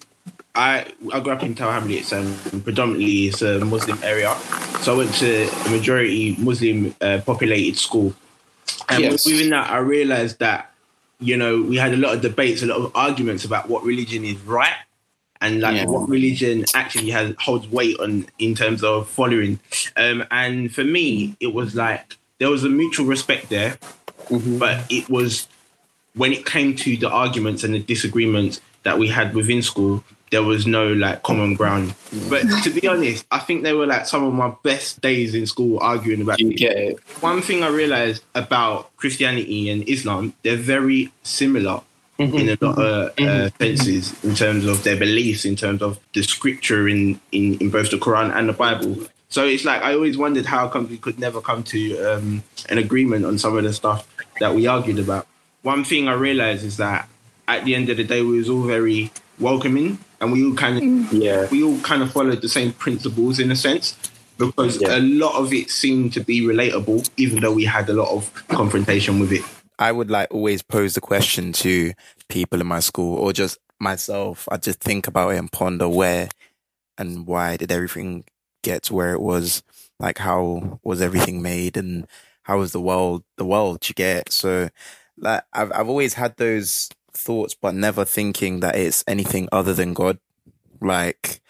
I 0.56 0.86
I 1.12 1.20
grew 1.20 1.34
up 1.34 1.42
in 1.42 1.56
Tower 1.56 1.74
Hamlets, 1.74 2.14
um, 2.14 2.38
predominantly 2.64 3.28
it's 3.28 3.42
a 3.42 3.66
Muslim 3.66 3.98
area. 4.04 4.36
So 4.82 4.94
I 4.94 4.98
went 4.98 5.14
to 5.16 5.50
a 5.50 5.70
majority 5.70 6.36
Muslim 6.38 6.96
uh, 7.02 7.22
populated 7.26 7.78
school, 7.78 8.14
and 8.88 9.02
Yes. 9.02 9.26
within 9.26 9.50
that, 9.50 9.72
I 9.72 9.80
realised 9.80 10.38
that 10.40 10.72
you 11.20 11.38
know 11.38 11.62
we 11.62 11.78
had 11.78 11.94
a 11.94 11.98
lot 11.98 12.14
of 12.14 12.22
debates, 12.22 12.62
a 12.62 12.68
lot 12.68 12.78
of 12.78 12.92
arguments 12.94 13.46
about 13.46 13.68
what 13.68 13.84
religion 13.84 14.24
is 14.24 14.40
right, 14.42 14.78
and 15.44 15.60
like 15.60 15.76
Yeah. 15.76 15.86
what 15.86 16.10
religion 16.10 16.66
actually 16.74 17.12
has 17.12 17.36
holds 17.38 17.68
weight 17.68 18.00
on 18.00 18.26
in 18.40 18.56
terms 18.56 18.84
of 18.84 19.08
following. 19.10 19.60
Um, 19.96 20.24
and 20.32 20.74
for 20.74 20.84
me, 20.84 21.36
it 21.40 21.54
was 21.54 21.76
like 21.76 22.18
there 22.40 22.50
was 22.50 22.64
a 22.64 22.70
mutual 22.70 23.06
respect 23.06 23.50
there, 23.50 23.78
but 24.32 24.86
it 24.90 25.10
was 25.10 25.48
when 26.16 26.32
it 26.32 26.46
came 26.46 26.76
to 26.78 26.98
the 26.98 27.10
arguments 27.10 27.64
and 27.64 27.74
the 27.74 27.80
disagreements 27.80 28.62
that 28.84 28.98
we 28.98 29.08
had 29.08 29.34
within 29.36 29.62
school, 29.62 30.04
there 30.32 30.44
was 30.44 30.66
no 30.66 30.94
like 30.94 31.24
common 31.24 31.56
ground. 31.56 31.94
But 32.30 32.44
to 32.64 32.70
be 32.70 32.88
honest, 32.88 33.26
I 33.32 33.40
think 33.40 33.64
they 33.64 33.74
were 33.74 33.86
like 33.86 34.08
some 34.08 34.24
of 34.24 34.34
my 34.34 34.54
best 34.64 35.02
days 35.02 35.36
in 35.36 35.46
school 35.46 35.78
arguing 35.80 36.22
about. 36.22 36.40
One 37.20 37.42
thing 37.42 37.64
I 37.64 37.68
realized 37.68 38.24
about 38.34 38.96
Christianity 38.98 39.70
and 39.70 39.88
Islam, 39.90 40.34
they're 40.44 40.56
very 40.56 41.12
similar 41.24 41.82
in 42.20 42.50
a 42.50 42.58
lot 42.62 42.78
of 42.78 43.20
uh, 43.20 43.50
senses 43.60 44.24
in 44.24 44.36
terms 44.36 44.66
of 44.66 44.84
their 44.84 44.96
beliefs, 44.96 45.46
in 45.46 45.56
terms 45.56 45.82
of 45.82 46.00
the 46.14 46.24
scripture 46.24 46.88
in, 46.88 47.20
in, 47.32 47.58
in 47.60 47.70
both 47.70 47.90
the 47.92 47.98
Quran 47.98 48.36
and 48.36 48.48
the 48.50 48.54
Bible. 48.54 48.98
So 49.30 49.46
it's 49.46 49.66
like 49.66 49.82
I 49.82 49.94
always 49.94 50.18
wondered 50.18 50.46
how 50.46 50.68
come 50.68 50.88
we 50.88 50.98
could 50.98 51.18
never 51.20 51.42
come 51.42 51.64
to 51.64 51.98
um, 52.04 52.44
an 52.70 52.78
agreement 52.78 53.26
on 53.26 53.38
some 53.40 53.58
of 53.58 53.64
the 53.64 53.74
stuff 53.74 54.08
that 54.40 54.54
we 54.54 54.68
argued 54.68 55.00
about. 55.00 55.28
one 55.64 55.84
thing 55.84 56.08
I 56.08 56.14
realized 56.14 56.64
is 56.64 56.78
that 56.78 57.10
at 57.48 57.66
the 57.66 57.74
end 57.76 57.90
of 57.90 57.98
the 57.98 58.04
day, 58.04 58.22
we 58.22 58.38
was 58.38 58.50
all 58.50 58.62
very 58.64 59.12
welcoming, 59.40 59.98
and 60.22 60.32
we 60.32 60.46
all 60.46 60.54
kind 60.56 60.78
of 60.78 61.14
yeah, 61.14 61.48
we 61.50 61.64
all 61.64 61.80
kind 61.80 62.02
of 62.04 62.12
followed 62.12 62.42
the 62.42 62.50
same 62.50 62.72
principles 62.74 63.40
in 63.40 63.52
a 63.52 63.56
sense 63.56 63.98
because 64.38 64.80
Yeah. 64.82 64.98
a 64.98 65.00
lot 65.00 65.36
of 65.36 65.52
it 65.54 65.70
seemed 65.70 66.14
to 66.14 66.20
be 66.22 66.42
relatable, 66.42 67.10
even 67.18 67.40
though 67.42 67.54
we 67.54 67.66
had 67.66 67.90
a 67.90 67.94
lot 67.94 68.10
of 68.10 68.32
confrontation 68.50 69.20
with 69.20 69.32
it. 69.32 69.44
I 69.80 69.92
would 69.92 70.10
like 70.10 70.34
always 70.34 70.62
pose 70.62 70.96
the 70.96 71.02
question 71.02 71.54
to 71.54 71.94
people 72.30 72.62
in 72.62 72.68
my 72.68 72.80
school 72.80 73.18
or 73.18 73.34
just 73.34 73.58
myself. 73.80 74.48
I 74.52 74.58
just 74.58 74.80
think 74.80 75.08
about 75.08 75.30
it 75.30 75.38
and 75.38 75.52
ponder 75.52 75.90
where 75.90 76.30
and 76.98 77.26
why 77.26 77.58
did 77.58 77.72
everything 77.72 78.26
get 78.64 78.84
to 78.84 78.94
where 78.94 79.14
it 79.14 79.22
was? 79.22 79.64
Like 80.00 80.18
how 80.20 80.80
was 80.84 81.02
everything 81.02 81.42
made 81.42 81.78
and 81.78 82.08
how 82.44 82.60
was 82.60 82.72
the 82.72 82.82
world 82.82 83.24
the 83.38 83.46
world 83.46 83.88
you 83.88 83.96
get? 83.96 84.32
So 84.32 84.70
like 85.18 85.44
I've 85.54 85.72
I've 85.72 85.90
always 85.90 86.16
had 86.16 86.38
those 86.38 86.90
thoughts 87.14 87.54
but 87.54 87.76
never 87.76 88.06
thinking 88.06 88.60
that 88.62 88.76
it's 88.76 89.04
anything 89.08 89.48
other 89.52 89.74
than 89.74 89.94
God. 89.94 90.20
Like 90.82 91.42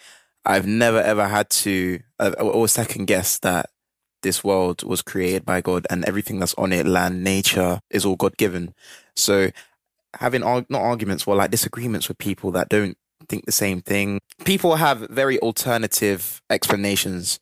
I've 0.44 0.66
never 0.66 1.00
ever 1.00 1.26
had 1.28 1.50
to 1.50 2.00
uh, 2.18 2.34
or 2.38 2.68
second 2.68 3.06
guess 3.06 3.38
that 3.38 3.70
this 4.24 4.42
world 4.42 4.82
was 4.82 5.02
created 5.02 5.44
by 5.44 5.60
God 5.60 5.86
and 5.88 6.04
everything 6.04 6.40
that's 6.40 6.54
on 6.54 6.72
it, 6.72 6.84
land, 6.84 7.22
nature, 7.22 7.78
is 7.90 8.04
all 8.04 8.16
God 8.16 8.36
given. 8.36 8.74
So 9.14 9.50
having 10.14 10.42
arg- 10.42 10.66
not 10.68 10.82
arguments, 10.82 11.24
well, 11.26 11.36
like 11.36 11.52
disagreements 11.52 12.08
with 12.08 12.18
people 12.18 12.50
that 12.52 12.68
don't 12.68 12.98
think 13.28 13.46
the 13.46 13.52
same 13.52 13.80
thing. 13.80 14.18
People 14.44 14.74
have 14.76 15.08
very 15.10 15.38
alternative 15.38 16.42
explanations. 16.50 17.38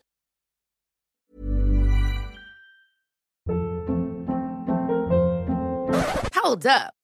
Hold 6.34 6.66
up. 6.66 6.92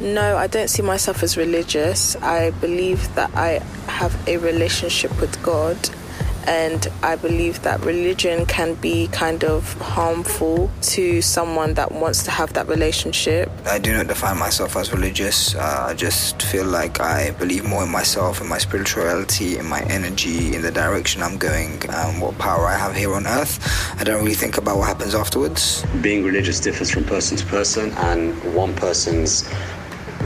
No, 0.00 0.38
I 0.38 0.46
don't 0.46 0.68
see 0.68 0.80
myself 0.80 1.22
as 1.22 1.36
religious. 1.36 2.16
I 2.16 2.52
believe 2.52 3.14
that 3.16 3.30
I 3.34 3.60
have 3.86 4.16
a 4.26 4.38
relationship 4.38 5.10
with 5.20 5.40
God, 5.42 5.76
and 6.46 6.88
I 7.02 7.16
believe 7.16 7.60
that 7.62 7.84
religion 7.84 8.46
can 8.46 8.76
be 8.76 9.08
kind 9.08 9.44
of 9.44 9.74
harmful 9.78 10.70
to 10.82 11.20
someone 11.20 11.74
that 11.74 11.92
wants 11.92 12.22
to 12.24 12.30
have 12.30 12.54
that 12.54 12.66
relationship. 12.66 13.50
I 13.66 13.78
do 13.78 13.92
not 13.92 14.06
define 14.06 14.38
myself 14.38 14.74
as 14.74 14.90
religious. 14.90 15.54
Uh, 15.54 15.88
I 15.90 15.92
just 15.92 16.40
feel 16.44 16.64
like 16.64 16.98
I 16.98 17.32
believe 17.32 17.64
more 17.68 17.82
in 17.84 17.90
myself, 17.90 18.40
in 18.40 18.48
my 18.48 18.56
spirituality, 18.56 19.58
in 19.58 19.66
my 19.66 19.82
energy, 19.82 20.54
in 20.56 20.62
the 20.62 20.72
direction 20.72 21.22
I'm 21.22 21.36
going, 21.36 21.78
um, 21.90 22.20
what 22.20 22.38
power 22.38 22.66
I 22.66 22.78
have 22.78 22.96
here 22.96 23.12
on 23.12 23.26
earth. 23.26 23.60
I 24.00 24.04
don't 24.04 24.22
really 24.22 24.34
think 24.34 24.56
about 24.56 24.78
what 24.78 24.88
happens 24.88 25.14
afterwards. 25.14 25.84
Being 26.00 26.24
religious 26.24 26.58
differs 26.58 26.90
from 26.90 27.04
person 27.04 27.36
to 27.36 27.44
person, 27.44 27.92
and 27.98 28.54
one 28.54 28.74
person's 28.74 29.46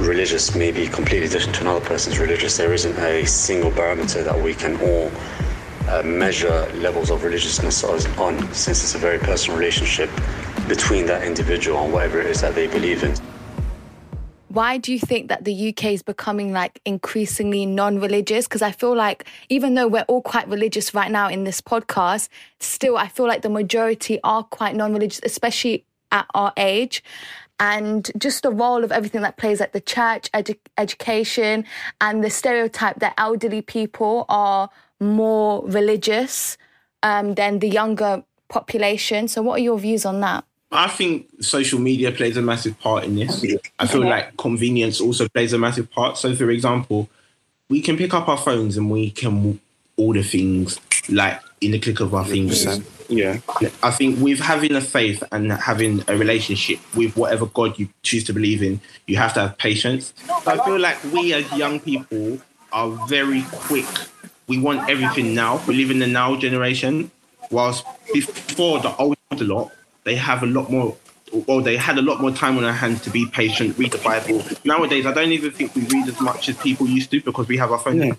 religious 0.05 0.55
may 0.55 0.71
be 0.71 0.87
completely 0.87 1.29
different 1.29 1.55
to 1.57 1.63
another 1.63 1.85
person's 1.85 2.19
religious. 2.19 2.57
There 2.57 2.73
isn't 2.73 2.97
a 2.99 3.25
single 3.27 3.71
barometer 3.71 4.23
that 4.23 4.41
we 4.41 4.55
can 4.55 4.81
all 4.81 5.11
uh, 5.89 6.03
measure 6.03 6.71
levels 6.75 7.11
of 7.11 7.25
religiousness 7.25 7.85
on, 7.85 8.39
since 8.53 8.83
it's 8.83 8.95
a 8.95 8.99
very 8.99 9.19
personal 9.19 9.59
relationship 9.59 10.11
between 10.69 11.07
that 11.07 11.25
individual 11.25 11.85
and 11.85 11.93
whatever 11.93 12.21
it 12.21 12.27
is 12.27 12.41
that 12.41 12.55
they 12.55 12.67
believe 12.67 13.03
in. 13.03 13.15
why 14.55 14.79
do 14.79 14.93
you 14.93 15.01
think 15.01 15.29
that 15.29 15.45
the 15.45 15.71
UK 15.71 15.87
is 15.87 16.03
becoming 16.03 16.53
like 16.53 16.81
increasingly 16.85 17.67
non-religious? 17.67 18.47
Because 18.47 18.63
I 18.63 18.71
feel 18.71 18.95
like 18.95 19.27
even 19.49 19.75
though 19.75 19.89
we're 19.89 20.07
all 20.07 20.23
quite 20.23 20.47
religious 20.49 20.95
right 20.95 21.11
now 21.11 21.29
in 21.29 21.43
this 21.43 21.61
podcast, 21.61 22.29
still 22.61 22.97
I 22.97 23.09
feel 23.09 23.27
like 23.27 23.43
the 23.43 23.51
majority 23.51 24.21
are 24.23 24.45
quite 24.45 24.77
non-religious, 24.77 25.21
especially 25.25 25.85
at 26.13 26.27
our 26.35 26.53
age. 26.57 27.03
And 27.61 28.11
just 28.19 28.43
the 28.43 28.51
role 28.51 28.83
of 28.83 28.91
everything 28.91 29.23
that 29.23 29.37
plays 29.37 29.61
like 29.61 29.73
the 29.73 29.81
church, 29.81 30.31
edu- 30.33 30.59
education, 30.77 31.65
and 32.01 32.25
the 32.25 32.31
stereotype 32.31 32.99
that 33.01 33.15
elderly 33.17 33.63
people 33.63 34.27
are 34.29 34.71
more 35.01 35.65
religious 35.67 36.59
um, 37.03 37.35
than 37.35 37.61
the 37.61 37.69
younger 37.69 38.25
population. 38.49 39.29
So, 39.29 39.43
what 39.43 39.61
are 39.61 39.63
your 39.63 39.79
views 39.79 40.05
on 40.05 40.21
that? 40.21 40.45
I 40.73 40.89
think 40.89 41.29
social 41.41 41.79
media 41.79 42.11
plays 42.11 42.37
a 42.37 42.43
massive 42.43 42.79
part 42.81 43.05
in 43.05 43.15
this. 43.15 43.45
I 43.79 43.87
feel 43.87 44.01
like 44.01 44.37
convenience 44.37 45.01
also 45.01 45.29
plays 45.29 45.53
a 45.53 45.59
massive 45.59 45.91
part. 45.91 46.19
So, 46.19 46.35
for 46.35 46.51
example, 46.51 47.09
we 47.69 47.81
can 47.81 47.97
pick 47.97 48.13
up 48.13 48.29
our 48.29 48.37
phones 48.37 48.77
and 48.77 48.91
we 48.91 49.11
can 49.11 49.61
order 49.97 50.23
things 50.23 50.81
like 51.09 51.41
in 51.61 51.71
the 51.71 51.79
click 51.79 52.01
of 52.01 52.13
our 52.15 52.25
fingers. 52.25 52.67
Yeah. 53.09 53.41
I 53.83 53.91
think 53.91 54.21
with 54.21 54.41
having 54.41 54.75
a 54.75 54.81
faith 54.81 55.23
and 55.33 55.53
having 55.53 56.03
a 56.09 56.17
relationship 56.17 56.79
with 56.95 57.17
whatever 57.17 57.47
God 57.47 57.79
you 57.79 57.89
choose 58.03 58.25
to 58.25 58.33
believe 58.33 58.63
in, 58.63 58.81
you 59.07 59.17
have 59.17 59.35
to 59.35 59.41
have 59.41 59.59
patience. 59.59 60.15
I 60.47 60.57
feel 60.65 60.79
like 60.79 61.03
we 61.13 61.33
as 61.35 61.51
young 61.53 61.81
people 61.81 62.39
are 62.73 62.91
very 63.07 63.45
quick. 63.53 63.87
We 64.47 64.59
want 64.59 64.89
everything 64.89 65.35
now. 65.35 65.63
We 65.67 65.75
live 65.75 65.91
in 65.91 65.99
the 65.99 66.07
now 66.07 66.37
generation, 66.37 67.11
whilst 67.51 67.85
before 68.13 68.81
the 68.81 68.95
older 68.97 69.17
lot, 69.33 69.73
they 70.05 70.17
have 70.17 70.43
a 70.43 70.47
lot 70.47 70.71
more. 70.71 70.97
Or 71.47 71.63
they 71.63 71.77
had 71.77 71.99
a 71.99 72.03
lot 72.03 72.21
more 72.21 72.31
time 72.31 72.57
on 72.59 72.63
their 72.63 72.73
hands 72.73 73.01
to 73.03 73.11
be 73.11 73.27
patient, 73.27 73.77
read 73.77 73.91
the 73.91 73.99
Bible. 73.99 74.45
Nowadays, 74.65 75.05
I 75.05 75.13
don't 75.13 75.33
even 75.33 75.51
think 75.51 75.75
we 75.75 75.83
read 75.83 76.07
as 76.07 76.21
much 76.21 76.49
as 76.49 76.57
people 76.59 76.87
used 76.87 77.11
to 77.11 77.21
because 77.21 77.49
we 77.49 77.57
have 77.57 77.73
our 77.73 77.79
phones 77.79 78.03
in 78.03 78.17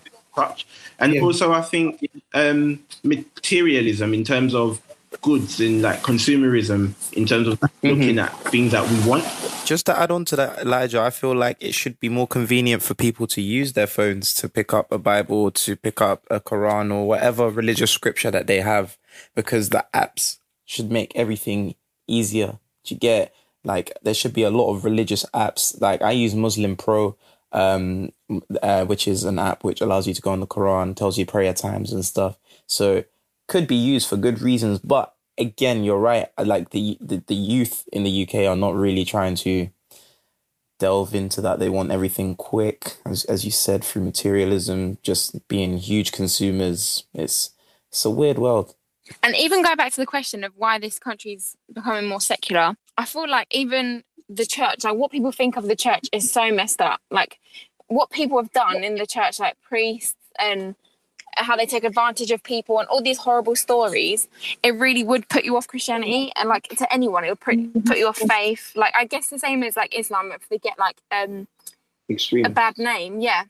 And 0.98 1.18
also, 1.20 1.52
I 1.52 1.62
think 1.62 2.00
um, 2.34 2.80
materialism 3.02 4.14
in 4.14 4.24
terms 4.24 4.54
of 4.54 4.80
goods 5.22 5.60
and 5.60 5.82
like 5.82 6.00
consumerism 6.02 6.92
in 7.12 7.26
terms 7.26 7.48
of 7.48 7.60
looking 7.82 8.18
at 8.18 8.32
things 8.50 8.72
that 8.72 8.88
we 8.88 9.08
want. 9.08 9.24
Just 9.64 9.86
to 9.86 9.98
add 9.98 10.10
on 10.10 10.24
to 10.26 10.36
that, 10.36 10.60
Elijah, 10.60 11.00
I 11.00 11.10
feel 11.10 11.34
like 11.34 11.56
it 11.60 11.74
should 11.74 11.98
be 11.98 12.08
more 12.08 12.26
convenient 12.26 12.82
for 12.82 12.94
people 12.94 13.26
to 13.28 13.40
use 13.40 13.72
their 13.72 13.86
phones 13.86 14.32
to 14.34 14.48
pick 14.48 14.72
up 14.72 14.92
a 14.92 14.98
Bible, 14.98 15.50
to 15.50 15.76
pick 15.76 16.00
up 16.00 16.24
a 16.30 16.40
Quran 16.40 16.92
or 16.92 17.08
whatever 17.08 17.50
religious 17.50 17.90
scripture 17.90 18.30
that 18.30 18.46
they 18.46 18.60
have, 18.60 18.96
because 19.34 19.70
the 19.70 19.84
apps 19.92 20.38
should 20.64 20.90
make 20.90 21.12
everything 21.16 21.74
easier 22.06 22.58
to 22.84 22.94
get. 22.94 23.34
Like 23.64 23.92
there 24.02 24.14
should 24.14 24.32
be 24.32 24.44
a 24.44 24.50
lot 24.50 24.72
of 24.72 24.84
religious 24.84 25.24
apps. 25.34 25.80
Like 25.80 26.02
I 26.02 26.12
use 26.12 26.34
Muslim 26.34 26.76
Pro, 26.76 27.16
um, 27.52 28.10
uh, 28.62 28.84
which 28.84 29.08
is 29.08 29.24
an 29.24 29.38
app 29.38 29.64
which 29.64 29.80
allows 29.80 30.06
you 30.06 30.14
to 30.14 30.22
go 30.22 30.30
on 30.30 30.40
the 30.40 30.46
Quran, 30.46 30.94
tells 30.94 31.18
you 31.18 31.26
prayer 31.26 31.54
times 31.54 31.92
and 31.92 32.04
stuff. 32.04 32.38
So 32.66 33.04
could 33.48 33.66
be 33.66 33.76
used 33.76 34.08
for 34.08 34.16
good 34.16 34.40
reasons, 34.40 34.78
but 34.80 35.14
again, 35.38 35.84
you're 35.84 35.98
right. 35.98 36.28
Like 36.38 36.70
the, 36.70 36.98
the 37.00 37.22
the 37.26 37.34
youth 37.34 37.88
in 37.92 38.04
the 38.04 38.22
UK 38.22 38.46
are 38.46 38.56
not 38.56 38.74
really 38.74 39.04
trying 39.04 39.34
to 39.36 39.68
delve 40.78 41.14
into 41.14 41.40
that. 41.40 41.58
They 41.58 41.68
want 41.68 41.90
everything 41.90 42.34
quick, 42.36 42.96
as 43.04 43.24
as 43.24 43.44
you 43.44 43.50
said, 43.50 43.84
through 43.84 44.04
materialism, 44.04 44.98
just 45.02 45.46
being 45.48 45.78
huge 45.78 46.12
consumers. 46.12 47.04
It's 47.14 47.50
it's 47.90 48.04
a 48.04 48.10
weird 48.10 48.38
world. 48.38 48.74
And 49.22 49.36
even 49.36 49.62
go 49.62 49.76
back 49.76 49.92
to 49.92 50.00
the 50.00 50.06
question 50.06 50.44
of 50.44 50.52
why 50.56 50.78
this 50.78 50.98
country's 50.98 51.56
becoming 51.72 52.06
more 52.06 52.20
secular, 52.20 52.76
I 52.96 53.04
feel 53.04 53.28
like 53.28 53.46
even 53.50 54.04
the 54.28 54.46
church, 54.46 54.84
like 54.84 54.96
what 54.96 55.10
people 55.10 55.32
think 55.32 55.56
of 55.56 55.68
the 55.68 55.76
church 55.76 56.08
is 56.12 56.30
so 56.30 56.50
messed 56.52 56.80
up. 56.80 57.00
Like 57.10 57.38
what 57.86 58.10
people 58.10 58.38
have 58.38 58.52
done 58.52 58.82
in 58.82 58.96
the 58.96 59.06
church, 59.06 59.38
like 59.38 59.60
priests 59.62 60.16
and 60.38 60.74
how 61.36 61.56
they 61.56 61.66
take 61.66 61.84
advantage 61.84 62.30
of 62.30 62.42
people 62.42 62.78
and 62.78 62.88
all 62.88 63.02
these 63.02 63.18
horrible 63.18 63.54
stories, 63.54 64.26
it 64.62 64.74
really 64.74 65.04
would 65.04 65.28
put 65.28 65.44
you 65.44 65.56
off 65.56 65.68
Christianity 65.68 66.32
and 66.36 66.48
like 66.48 66.68
to 66.68 66.92
anyone, 66.92 67.24
it 67.24 67.28
would 67.28 67.40
put, 67.40 67.84
put 67.84 67.98
you 67.98 68.08
off 68.08 68.18
faith. 68.18 68.72
Like 68.74 68.94
I 68.96 69.04
guess 69.04 69.28
the 69.28 69.38
same 69.38 69.62
as 69.62 69.76
like 69.76 69.96
Islam, 69.96 70.32
if 70.32 70.48
they 70.48 70.58
get 70.58 70.78
like 70.78 70.96
um 71.12 71.46
a 72.44 72.50
bad 72.50 72.78
name, 72.78 73.20
yeah. 73.20 73.44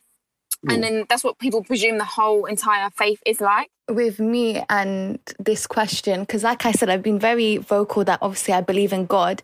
And 0.68 0.78
mm. 0.78 0.82
then 0.82 1.04
that's 1.08 1.24
what 1.24 1.38
people 1.38 1.62
presume 1.62 1.98
the 1.98 2.04
whole 2.04 2.44
entire 2.46 2.90
faith 2.90 3.22
is 3.26 3.40
like. 3.40 3.70
with 3.88 4.18
me 4.18 4.62
and 4.68 5.18
this 5.38 5.66
question 5.66 6.22
because 6.22 6.42
like 6.42 6.66
i 6.66 6.72
said 6.72 6.90
i've 6.90 7.02
been 7.02 7.20
very 7.20 7.56
vocal 7.58 8.02
that 8.02 8.18
obviously 8.20 8.52
i 8.52 8.60
believe 8.60 8.92
in 8.92 9.06
god 9.06 9.42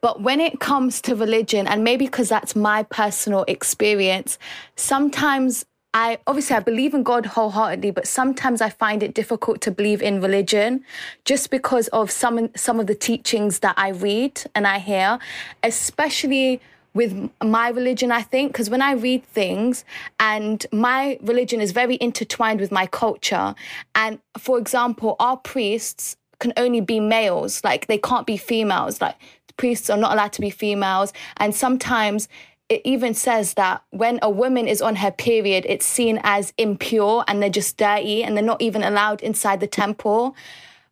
but 0.00 0.22
when 0.22 0.40
it 0.40 0.60
comes 0.60 1.00
to 1.02 1.14
religion 1.14 1.66
and 1.66 1.82
maybe 1.82 2.06
because 2.06 2.28
that's 2.28 2.54
my 2.54 2.84
personal 2.84 3.44
experience 3.48 4.38
sometimes 4.76 5.64
i 5.92 6.16
obviously 6.28 6.54
i 6.54 6.60
believe 6.60 6.94
in 6.94 7.02
god 7.02 7.26
wholeheartedly 7.26 7.90
but 7.90 8.06
sometimes 8.06 8.60
i 8.60 8.70
find 8.70 9.02
it 9.02 9.12
difficult 9.12 9.60
to 9.60 9.72
believe 9.72 10.00
in 10.00 10.20
religion 10.20 10.84
just 11.24 11.50
because 11.50 11.88
of 11.88 12.12
some 12.12 12.48
some 12.54 12.78
of 12.78 12.86
the 12.86 12.94
teachings 12.94 13.58
that 13.58 13.74
i 13.76 13.88
read 13.88 14.40
and 14.54 14.68
i 14.68 14.78
hear 14.78 15.18
especially 15.64 16.60
with 16.94 17.30
my 17.42 17.68
religion, 17.68 18.10
I 18.10 18.22
think, 18.22 18.52
because 18.52 18.68
when 18.68 18.82
I 18.82 18.92
read 18.92 19.24
things 19.24 19.84
and 20.18 20.64
my 20.72 21.18
religion 21.22 21.60
is 21.60 21.72
very 21.72 21.96
intertwined 22.00 22.60
with 22.60 22.72
my 22.72 22.86
culture. 22.86 23.54
And 23.94 24.18
for 24.38 24.58
example, 24.58 25.16
our 25.20 25.36
priests 25.36 26.16
can 26.40 26.52
only 26.56 26.80
be 26.80 26.98
males, 26.98 27.62
like 27.62 27.86
they 27.86 27.98
can't 27.98 28.26
be 28.26 28.36
females. 28.36 29.00
Like 29.00 29.16
priests 29.56 29.90
are 29.90 29.96
not 29.96 30.12
allowed 30.12 30.32
to 30.32 30.40
be 30.40 30.50
females. 30.50 31.12
And 31.36 31.54
sometimes 31.54 32.28
it 32.68 32.80
even 32.84 33.14
says 33.14 33.54
that 33.54 33.82
when 33.90 34.18
a 34.22 34.30
woman 34.30 34.66
is 34.66 34.80
on 34.80 34.96
her 34.96 35.10
period, 35.10 35.66
it's 35.68 35.86
seen 35.86 36.20
as 36.22 36.52
impure 36.56 37.24
and 37.28 37.42
they're 37.42 37.50
just 37.50 37.76
dirty 37.76 38.24
and 38.24 38.36
they're 38.36 38.44
not 38.44 38.62
even 38.62 38.82
allowed 38.82 39.20
inside 39.22 39.60
the 39.60 39.66
temple. 39.66 40.34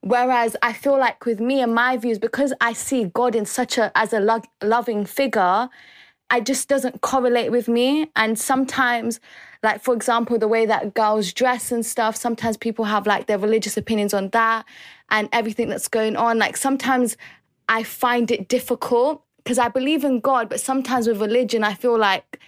Whereas 0.01 0.57
I 0.63 0.73
feel 0.73 0.99
like 0.99 1.25
with 1.27 1.41
me 1.41 1.61
and 1.61 1.75
my 1.75 1.97
views, 1.97 2.19
because 2.19 2.53
I 2.61 2.73
see 2.73 3.05
God 3.07 3.35
in 3.35 3.47
such 3.47 3.79
a 3.79 3.91
as 3.97 4.13
a 4.13 4.21
lo- 4.21 4.43
loving 4.63 5.05
figure, 5.05 5.69
it 6.33 6.47
just 6.47 6.69
doesn't 6.69 7.01
correlate 7.01 7.51
with 7.51 7.69
me. 7.69 8.11
And 8.15 8.39
sometimes, 8.39 9.19
like 9.63 9.83
for 9.83 9.95
example, 9.95 10.39
the 10.39 10.49
way 10.49 10.67
that 10.67 10.95
girls 10.95 11.33
dress 11.33 11.73
and 11.73 11.85
stuff, 11.85 12.15
sometimes 12.17 12.57
people 12.57 12.85
have 12.85 13.07
like 13.07 13.27
their 13.27 13.39
religious 13.39 13.77
opinions 13.77 14.15
on 14.15 14.29
that 14.31 14.65
and 15.11 15.29
everything 15.33 15.69
that's 15.69 15.89
going 15.89 16.17
on. 16.17 16.39
Like 16.39 16.57
sometimes 16.57 17.17
I 17.69 17.83
find 17.83 18.31
it 18.31 18.49
difficult 18.49 19.25
because 19.39 19.59
I 19.59 19.69
believe 19.69 20.05
in 20.05 20.21
God, 20.21 20.49
but 20.49 20.61
sometimes 20.61 21.09
with 21.09 21.21
religion, 21.21 21.65
I 21.65 21.75
feel 21.75 21.99
like, 21.99 22.39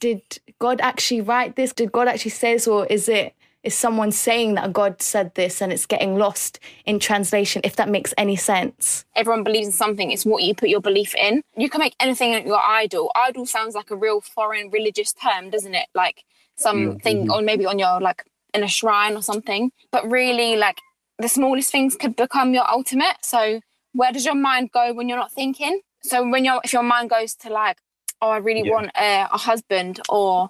did 0.00 0.22
God 0.58 0.80
actually 0.80 1.20
write 1.20 1.56
this? 1.56 1.72
Did 1.72 1.92
God 1.92 2.08
actually 2.08 2.32
say 2.32 2.54
this, 2.54 2.66
or 2.66 2.86
is 2.86 3.08
it? 3.08 3.34
Is 3.62 3.74
someone 3.74 4.10
saying 4.10 4.54
that 4.54 4.72
God 4.72 5.02
said 5.02 5.34
this 5.34 5.60
and 5.60 5.72
it's 5.72 5.86
getting 5.86 6.16
lost 6.16 6.58
in 6.86 6.98
translation, 6.98 7.60
if 7.64 7.76
that 7.76 7.88
makes 7.88 8.14
any 8.16 8.36
sense. 8.36 9.04
Everyone 9.14 9.44
believes 9.44 9.66
in 9.66 9.72
something, 9.72 10.10
it's 10.10 10.24
what 10.24 10.42
you 10.42 10.54
put 10.54 10.68
your 10.68 10.80
belief 10.80 11.14
in. 11.14 11.42
You 11.56 11.68
can 11.68 11.80
make 11.80 11.94
anything 12.00 12.46
your 12.46 12.60
idol. 12.60 13.10
Idol 13.14 13.46
sounds 13.46 13.74
like 13.74 13.90
a 13.90 13.96
real 13.96 14.20
foreign 14.20 14.70
religious 14.70 15.12
term, 15.12 15.50
doesn't 15.50 15.74
it? 15.74 15.88
Like 15.94 16.24
something, 16.56 17.22
mm-hmm. 17.22 17.30
or 17.30 17.42
maybe 17.42 17.66
on 17.66 17.78
your, 17.78 18.00
like, 18.00 18.24
in 18.54 18.62
a 18.62 18.68
shrine 18.68 19.16
or 19.16 19.22
something. 19.22 19.72
But 19.90 20.10
really, 20.10 20.56
like, 20.56 20.78
the 21.18 21.28
smallest 21.28 21.70
things 21.70 21.96
could 21.96 22.16
become 22.16 22.54
your 22.54 22.68
ultimate. 22.68 23.16
So, 23.22 23.60
where 23.92 24.12
does 24.12 24.24
your 24.24 24.34
mind 24.34 24.70
go 24.72 24.92
when 24.92 25.08
you're 25.08 25.18
not 25.18 25.32
thinking? 25.32 25.80
So, 26.02 26.28
when 26.28 26.44
you're, 26.44 26.60
if 26.64 26.72
your 26.72 26.82
mind 26.82 27.10
goes 27.10 27.34
to, 27.36 27.50
like, 27.50 27.78
oh, 28.22 28.30
I 28.30 28.38
really 28.38 28.66
yeah. 28.66 28.72
want 28.72 28.90
a, 28.96 29.28
a, 29.32 29.38
husband, 29.38 30.00
or 30.08 30.48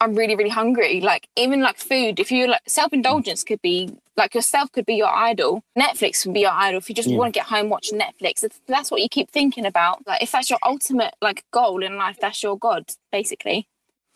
I'm 0.00 0.14
really, 0.14 0.36
really 0.36 0.50
hungry. 0.50 1.00
Like 1.00 1.28
even 1.36 1.60
like 1.60 1.78
food, 1.78 2.20
if 2.20 2.30
you 2.30 2.48
like 2.48 2.62
self 2.66 2.92
indulgence 2.92 3.44
could 3.44 3.62
be 3.62 3.94
like 4.16 4.34
yourself 4.34 4.70
could 4.72 4.86
be 4.86 4.94
your 4.94 5.14
idol. 5.14 5.62
Netflix 5.78 6.26
would 6.26 6.34
be 6.34 6.40
your 6.40 6.52
idol 6.52 6.78
if 6.78 6.88
you 6.88 6.94
just 6.94 7.08
yeah. 7.08 7.16
want 7.16 7.32
to 7.32 7.38
get 7.38 7.46
home 7.46 7.68
watching 7.68 7.98
Netflix. 7.98 8.44
If 8.44 8.60
that's 8.66 8.90
what 8.90 9.00
you 9.00 9.08
keep 9.08 9.30
thinking 9.30 9.66
about. 9.66 10.06
Like 10.06 10.22
if 10.22 10.32
that's 10.32 10.50
your 10.50 10.58
ultimate 10.64 11.14
like 11.20 11.44
goal 11.50 11.82
in 11.82 11.96
life, 11.96 12.18
that's 12.20 12.42
your 12.42 12.58
god, 12.58 12.84
basically. 13.10 13.68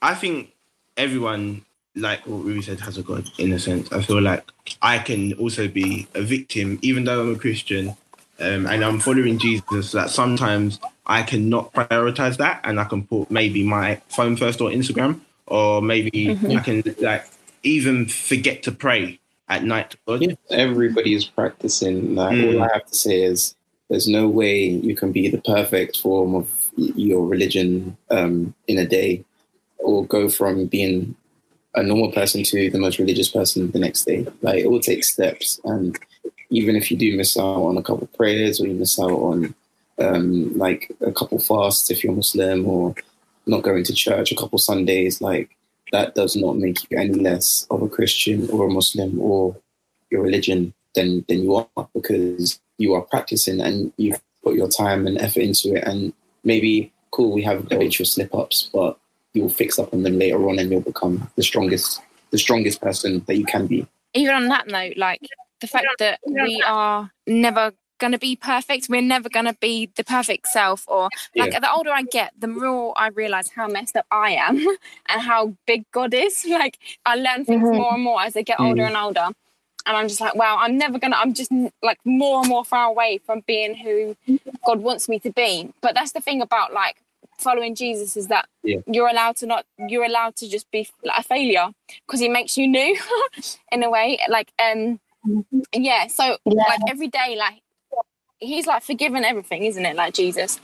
I 0.03 0.15
think 0.15 0.53
everyone 0.97 1.63
like 1.97 2.27
what 2.27 2.45
Ruby 2.45 2.63
said, 2.63 2.79
has 2.81 2.99
a 2.99 3.03
God 3.03 3.29
in 3.39 3.53
a 3.53 3.59
sense. 3.59 3.91
I 3.91 4.03
feel 4.03 4.21
like 4.21 4.45
I 4.83 4.99
can 4.99 5.33
also 5.35 5.67
be 5.67 6.07
a 6.15 6.23
victim, 6.23 6.79
even 6.83 7.05
though 7.05 7.23
I'm 7.23 7.35
a 7.35 7.39
Christian 7.39 7.97
um, 8.41 8.67
and 8.67 8.85
I'm 8.85 9.01
following 9.01 9.39
Jesus. 9.39 9.93
That 9.93 10.11
sometimes 10.11 10.79
I 11.07 11.23
cannot 11.23 11.73
prioritize 11.73 12.37
that, 12.39 12.61
and 12.65 12.79
I 12.81 12.85
can 12.85 13.07
put 13.07 13.31
maybe 13.31 13.63
my 13.63 14.01
phone 14.09 14.37
first 14.37 14.61
or 14.61 14.71
Instagram, 14.71 15.21
or 15.47 15.81
maybe 15.83 16.11
mm-hmm. 16.11 16.57
I 16.57 16.61
can 16.61 16.83
like 17.01 17.27
even 17.63 18.07
forget 18.07 18.63
to 18.65 18.73
pray 18.73 19.19
at 19.49 19.65
night. 19.65 19.97
Yeah, 20.07 20.35
everybody 20.51 21.15
is 21.15 21.25
practicing. 21.25 22.15
Like, 22.15 22.37
mm. 22.37 22.55
All 22.55 22.63
I 22.63 22.71
have 22.73 22.87
to 22.87 22.95
say 22.95 23.23
is, 23.23 23.55
there's 23.89 24.09
no 24.09 24.29
way 24.29 24.67
you 24.67 24.97
can 24.97 25.13
be 25.13 25.29
the 25.29 25.41
perfect 25.43 25.99
form 25.99 26.35
of 26.35 26.51
your 26.77 27.27
religion 27.27 27.97
um, 28.11 28.55
in 28.67 28.79
a 28.79 28.87
day, 28.87 29.25
or 29.79 30.05
go 30.05 30.29
from 30.29 30.67
being 30.67 31.15
a 31.75 31.83
normal 31.83 32.11
person 32.11 32.43
to 32.43 32.71
the 32.71 32.79
most 32.79 32.99
religious 32.99 33.29
person 33.29 33.71
the 33.71 33.79
next 33.79 34.05
day. 34.05 34.27
Like 34.43 34.59
it 34.59 34.71
will 34.71 34.81
take 34.81 35.05
steps, 35.05 35.61
and 35.65 35.99
even 36.51 36.77
if 36.77 36.91
you 36.91 36.97
do 36.97 37.17
miss 37.17 37.37
out 37.37 37.63
on 37.63 37.77
a 37.77 37.83
couple 37.83 38.07
prayers 38.09 38.61
or 38.61 38.67
you 38.67 38.75
miss 38.75 38.99
out 38.99 39.11
on 39.11 39.55
um, 39.99 40.57
like 40.57 40.91
a 41.01 41.13
couple 41.13 41.39
fasts 41.39 41.91
if 41.91 42.05
you're 42.05 42.13
Muslim 42.13 42.67
or 42.67 42.95
not 43.47 43.63
going 43.63 43.85
to 43.85 43.95
church 43.95 44.33
a 44.33 44.37
couple 44.37 44.59
Sundays, 44.59 45.21
like 45.21 45.57
that 45.93 46.15
does 46.15 46.37
not 46.37 46.57
make 46.57 46.91
you 46.91 46.99
any 46.99 47.15
less 47.15 47.67
of 47.71 47.83
a 47.83 47.89
Christian 47.89 48.49
or 48.51 48.67
a 48.67 48.71
Muslim 48.71 49.19
or 49.21 49.57
your 50.11 50.23
religion 50.23 50.75
than 50.95 51.25
than 51.29 51.43
you 51.43 51.55
are 51.55 51.89
because 51.95 52.61
you 52.79 52.95
are 52.95 53.03
practicing 53.03 53.61
and 53.61 53.93
you've 53.97 54.21
put 54.43 54.55
your 54.55 54.69
time 54.69 55.07
and 55.07 55.19
effort 55.19 55.41
into 55.41 55.75
it. 55.75 55.85
And 55.85 56.13
maybe 56.45 56.93
cool, 57.11 57.33
we 57.33 57.43
have 57.43 57.67
eventual 57.71 58.07
slip 58.07 58.35
ups, 58.35 58.69
but 58.73 58.99
you'll 59.33 59.49
fix 59.49 59.79
up 59.79 59.93
on 59.93 60.03
them 60.03 60.19
later 60.19 60.49
on 60.49 60.59
and 60.59 60.71
you'll 60.71 60.81
become 60.81 61.31
the 61.37 61.43
strongest 61.43 62.01
the 62.31 62.39
strongest 62.39 62.81
person 62.81 63.23
that 63.27 63.37
you 63.37 63.45
can 63.45 63.67
be. 63.67 63.87
Even 64.15 64.35
on 64.35 64.49
that 64.49 64.67
note, 64.67 64.97
like 64.97 65.21
the 65.61 65.67
fact 65.67 65.87
that 65.99 66.21
we 66.27 66.63
are 66.67 67.11
never 67.27 67.73
going 67.99 68.13
to 68.13 68.19
be 68.19 68.37
perfect. 68.37 68.89
We're 68.89 69.01
never 69.01 69.29
going 69.29 69.47
to 69.47 69.57
be 69.61 69.91
the 69.97 70.05
perfect 70.05 70.49
self. 70.49 70.85
Or 70.89 71.09
like 71.35 71.53
yeah. 71.53 71.61
the 71.61 71.73
older 71.73 71.91
I 71.91 72.03
get, 72.03 72.33
the 72.39 72.47
more 72.47 72.95
I 72.97 73.09
realize 73.09 73.51
how 73.51 73.69
messed 73.69 73.97
up 73.97 74.07
I 74.11 74.33
am 74.33 74.57
and 75.09 75.21
how 75.21 75.55
big 75.67 75.85
God 75.93 76.15
is. 76.15 76.45
Like 76.57 76.79
I 77.05 77.17
learn 77.17 77.45
things 77.45 77.63
mm-hmm. 77.63 77.77
more 77.77 77.95
and 77.95 78.03
more 78.03 78.23
as 78.23 78.35
I 78.35 78.41
get 78.41 78.59
older 78.59 78.83
mm. 78.83 78.87
and 78.87 78.97
older. 78.97 79.29
And 79.85 79.97
I'm 79.97 80.09
just 80.09 80.23
like, 80.23 80.35
wow, 80.35 80.57
I'm 80.59 80.79
never 80.79 80.99
gonna. 80.99 81.17
I'm 81.17 81.35
just 81.35 81.53
like 81.83 81.99
more 82.05 82.41
and 82.41 82.49
more 82.49 82.65
far 82.65 82.89
away 82.89 83.21
from 83.25 83.43
being 83.47 83.75
who 83.75 84.17
God 84.65 84.81
wants 84.81 85.07
me 85.07 85.19
to 85.21 85.31
be. 85.31 85.71
But 85.83 85.95
that's 85.95 86.13
the 86.13 86.21
thing 86.21 86.41
about 86.41 86.73
like 86.73 86.97
following 87.39 87.75
Jesus 87.75 88.17
is 88.17 88.29
that 88.29 88.49
yeah. 88.63 88.79
you're 88.87 89.09
allowed 89.09 89.37
to 89.37 89.47
not. 89.47 89.67
You're 89.79 90.05
allowed 90.05 90.35
to 90.37 90.49
just 90.49 90.69
be 90.71 90.89
like, 91.05 91.19
a 91.19 91.23
failure 91.23 91.69
because 92.07 92.21
He 92.21 92.29
makes 92.29 92.57
you 92.57 92.67
new 92.67 92.99
in 93.73 93.83
a 93.83 93.91
way. 93.91 94.19
Like 94.29 94.51
um, 94.59 94.99
yeah. 95.73 96.07
So 96.09 96.37
yeah. 96.45 96.63
like 96.69 96.81
every 96.89 97.09
day, 97.09 97.37
like 97.39 97.63
he's 98.39 98.67
like 98.67 98.83
forgiven 98.83 99.25
everything, 99.25 99.65
isn't 99.65 99.85
it? 99.85 99.97
Like 99.97 100.15
Jesus. 100.15 100.61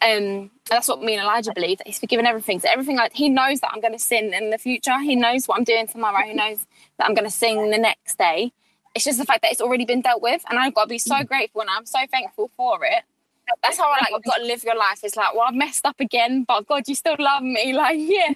Um, 0.00 0.50
that's 0.68 0.88
what 0.88 1.00
me 1.00 1.14
and 1.14 1.22
Elijah 1.22 1.52
believe 1.54 1.78
that 1.78 1.86
he's 1.86 1.98
forgiven 1.98 2.26
everything. 2.26 2.58
So 2.58 2.68
everything 2.70 2.96
like 2.96 3.12
he 3.12 3.28
knows 3.28 3.60
that 3.60 3.70
I'm 3.72 3.80
going 3.80 3.92
to 3.92 3.98
sin 3.98 4.34
in 4.34 4.50
the 4.50 4.58
future. 4.58 4.98
He 4.98 5.14
knows 5.14 5.46
what 5.46 5.58
I'm 5.58 5.64
doing 5.64 5.86
tomorrow. 5.86 6.26
He 6.26 6.34
knows 6.34 6.66
that 6.98 7.06
I'm 7.06 7.14
going 7.14 7.28
to 7.28 7.30
sing 7.30 7.70
the 7.70 7.78
next 7.78 8.18
day. 8.18 8.52
It's 8.94 9.04
just 9.04 9.18
the 9.18 9.24
fact 9.24 9.42
that 9.42 9.52
it's 9.52 9.60
already 9.60 9.84
been 9.84 10.02
dealt 10.02 10.20
with, 10.20 10.44
and 10.50 10.58
I've 10.58 10.74
got 10.74 10.82
to 10.82 10.88
be 10.88 10.98
so 10.98 11.22
grateful 11.24 11.62
and 11.62 11.70
I'm 11.70 11.86
so 11.86 12.00
thankful 12.10 12.50
for 12.56 12.84
it. 12.84 13.04
That's 13.62 13.78
how 13.78 13.90
I 13.90 13.98
like. 14.00 14.10
You've 14.10 14.24
got 14.24 14.36
to 14.36 14.44
live 14.44 14.64
your 14.64 14.76
life. 14.76 15.00
It's 15.02 15.16
like, 15.16 15.34
well, 15.34 15.44
I've 15.48 15.54
messed 15.54 15.86
up 15.86 15.98
again, 16.00 16.44
but 16.46 16.66
God, 16.66 16.82
you 16.86 16.94
still 16.94 17.16
love 17.18 17.42
me. 17.42 17.72
Like, 17.82 17.98
yeah. 17.98 18.34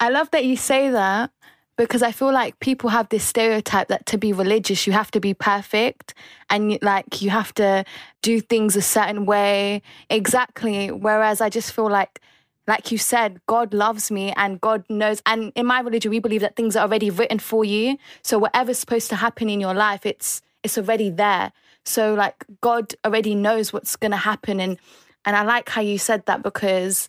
I 0.00 0.08
love 0.08 0.30
that 0.30 0.44
you 0.44 0.56
say 0.56 0.90
that 0.90 1.30
because 1.76 2.02
I 2.02 2.12
feel 2.12 2.32
like 2.32 2.60
people 2.60 2.90
have 2.90 3.08
this 3.08 3.24
stereotype 3.24 3.88
that 3.88 4.06
to 4.06 4.18
be 4.18 4.32
religious, 4.32 4.86
you 4.86 4.92
have 4.92 5.10
to 5.12 5.20
be 5.20 5.34
perfect 5.34 6.14
and 6.50 6.78
like 6.82 7.22
you 7.22 7.30
have 7.30 7.54
to 7.54 7.84
do 8.22 8.40
things 8.40 8.76
a 8.76 8.82
certain 8.82 9.24
way. 9.24 9.82
Exactly. 10.10 10.90
Whereas 10.90 11.40
I 11.40 11.48
just 11.48 11.72
feel 11.72 11.88
like, 11.88 12.20
like 12.66 12.92
you 12.92 12.98
said, 12.98 13.40
God 13.46 13.72
loves 13.72 14.10
me 14.10 14.32
and 14.36 14.60
God 14.60 14.84
knows. 14.90 15.22
And 15.24 15.52
in 15.54 15.66
my 15.66 15.80
religion, 15.80 16.10
we 16.10 16.18
believe 16.18 16.42
that 16.42 16.54
things 16.54 16.76
are 16.76 16.82
already 16.86 17.10
written 17.10 17.38
for 17.38 17.64
you. 17.64 17.96
So 18.22 18.38
whatever's 18.38 18.78
supposed 18.78 19.08
to 19.10 19.16
happen 19.16 19.48
in 19.48 19.60
your 19.60 19.74
life, 19.74 20.04
it's 20.04 20.42
it's 20.62 20.76
already 20.76 21.08
there. 21.08 21.52
So 21.84 22.14
like 22.14 22.44
God 22.60 22.94
already 23.06 23.34
knows 23.34 23.72
what's 23.72 23.96
gonna 23.96 24.18
happen 24.18 24.60
and 24.60 24.78
and 25.24 25.36
I 25.36 25.42
like 25.42 25.68
how 25.68 25.80
you 25.80 25.98
said 25.98 26.26
that 26.26 26.42
because 26.42 27.08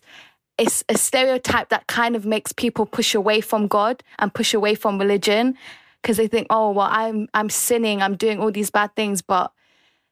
it's 0.58 0.84
a 0.88 0.96
stereotype 0.96 1.70
that 1.70 1.86
kind 1.86 2.16
of 2.16 2.24
makes 2.24 2.52
people 2.52 2.86
push 2.86 3.14
away 3.14 3.40
from 3.40 3.66
God 3.66 4.02
and 4.18 4.32
push 4.32 4.54
away 4.54 4.74
from 4.74 4.98
religion 4.98 5.56
because 6.00 6.16
they 6.16 6.28
think, 6.28 6.46
oh, 6.50 6.70
well, 6.72 6.88
I'm 6.90 7.28
I'm 7.34 7.50
sinning, 7.50 8.02
I'm 8.02 8.16
doing 8.16 8.40
all 8.40 8.50
these 8.50 8.70
bad 8.70 8.94
things. 8.94 9.22
But 9.22 9.52